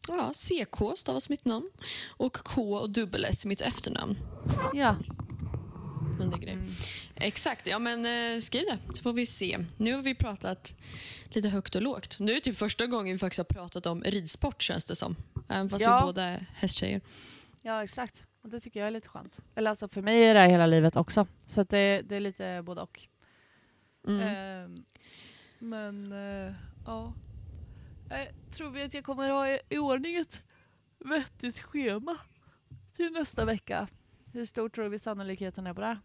[0.09, 1.71] Ja, CK stavas mitt namn.
[2.17, 4.17] Och K och dubbel S mitt efternamn.
[4.75, 4.97] Ja.
[6.43, 6.67] Mm.
[7.15, 9.59] Exakt, ja men eh, skriv det så får vi se.
[9.77, 10.77] Nu har vi pratat
[11.29, 12.19] lite högt och lågt.
[12.19, 15.17] Nu är det typ första gången vi faktiskt har pratat om ridsport känns det som.
[15.49, 16.01] Även fast Ja.
[16.01, 17.01] vi båda är hästtjejer.
[17.63, 18.21] ja, exakt.
[18.43, 19.39] Och det tycker jag är lite skönt.
[19.55, 21.27] Eller alltså för mig är det här hela livet också.
[21.47, 23.01] Så det, det är lite både och.
[24.09, 24.21] Mm.
[24.21, 24.85] Ehm,
[25.59, 26.55] men eh,
[26.87, 27.13] ja.
[28.19, 30.39] Jag tror vi att jag kommer ha i, ordning ett
[30.99, 32.19] vettigt schema
[32.97, 33.89] till nästa vecka.
[34.33, 35.99] Hur stor tror vi sannolikheten är på det?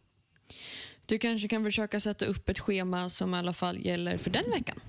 [1.06, 4.52] Du kanske kan försöka sätta upp ett schema som i alla fall gäller för den
[4.52, 4.80] veckan.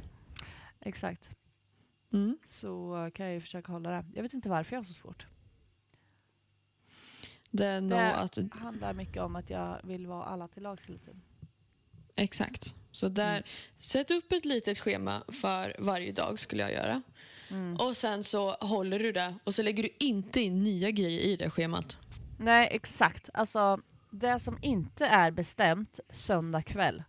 [0.81, 1.31] Exakt.
[2.13, 2.39] Mm.
[2.47, 4.05] Så kan jag ju försöka hålla det.
[4.15, 5.27] Jag vet inte varför jag har så svårt.
[7.51, 10.85] Det är nog Det att, handlar mycket om att jag vill vara alla till lags
[10.85, 11.23] hela tiden.
[12.23, 12.75] Exakt.
[12.93, 13.43] Så där, Mm.
[13.81, 17.03] sätt upp ett litet schema för varje dag skulle jag göra.
[17.51, 17.77] Mm.
[17.77, 21.37] Och sen så håller du det och så lägger du inte in nya grejer i
[21.37, 21.99] det schemat.
[22.39, 23.31] Nej, exakt.
[23.35, 27.03] Alltså, det som inte är bestämt söndag kväll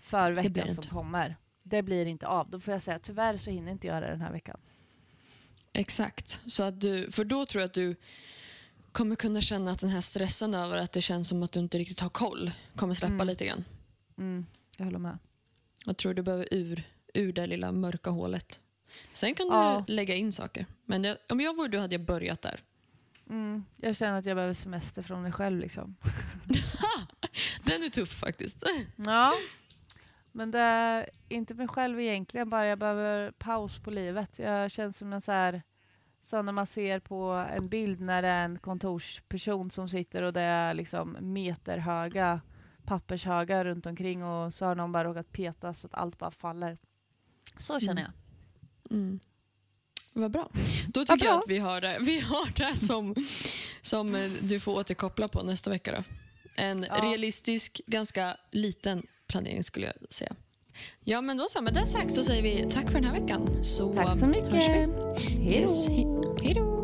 [0.00, 2.50] för veckan som kommer, det blir inte av.
[2.50, 4.60] Då får jag säga tyvärr så hinner inte göra det den här veckan.
[5.72, 6.40] Exakt.
[6.46, 7.96] Så att du, för då tror jag att du
[8.92, 11.78] kommer kunna känna att den här stressen över att det känns som att du inte
[11.78, 13.26] riktigt har koll kommer släppa Mm.
[13.26, 13.64] lite grann.
[14.18, 14.46] Mm,
[14.76, 15.18] jag håller med.
[15.86, 16.82] Jag tror du behöver ur,
[17.14, 18.60] ur det lilla mörka hålet.
[19.12, 19.84] Sen kan Ja.
[19.86, 20.66] du lägga in saker.
[20.84, 22.60] Men jag, om jag vore du hade jag börjat där.
[23.30, 25.58] Mm, jag känner att jag behöver semester från mig själv.
[25.60, 25.96] Liksom.
[27.64, 28.62] Den är tuff faktiskt.
[28.96, 29.32] Ja,
[30.32, 34.38] men det är inte mig själv egentligen, bara jag behöver paus på livet.
[34.38, 35.62] Jag känns som en så här,
[36.22, 40.32] så när man ser på en bild när det är en kontorsperson som sitter och
[40.32, 42.40] det är liksom meterhöga
[42.88, 46.78] pappershögar runt omkring och så har någon bara råkat peta så att allt bara faller.
[47.58, 48.12] Så känner Mm.
[48.90, 48.92] jag.
[48.98, 49.20] Mm.
[50.12, 50.50] Vad bra.
[50.88, 51.38] Då tycker jag bra.
[51.38, 53.14] att vi har det, vi har det som,
[53.82, 55.92] som eh, du får återkoppla på nästa vecka.
[55.92, 56.02] Då.
[56.56, 56.94] En Ja.
[57.02, 60.32] realistisk, ganska liten planering skulle jag säga.
[61.04, 63.64] Ja men då så, med det sagt så säger vi tack för den här veckan.
[63.64, 64.52] Så Tack så mycket.
[64.54, 65.92] Hej Yes, då.
[65.92, 66.77] he- hej då.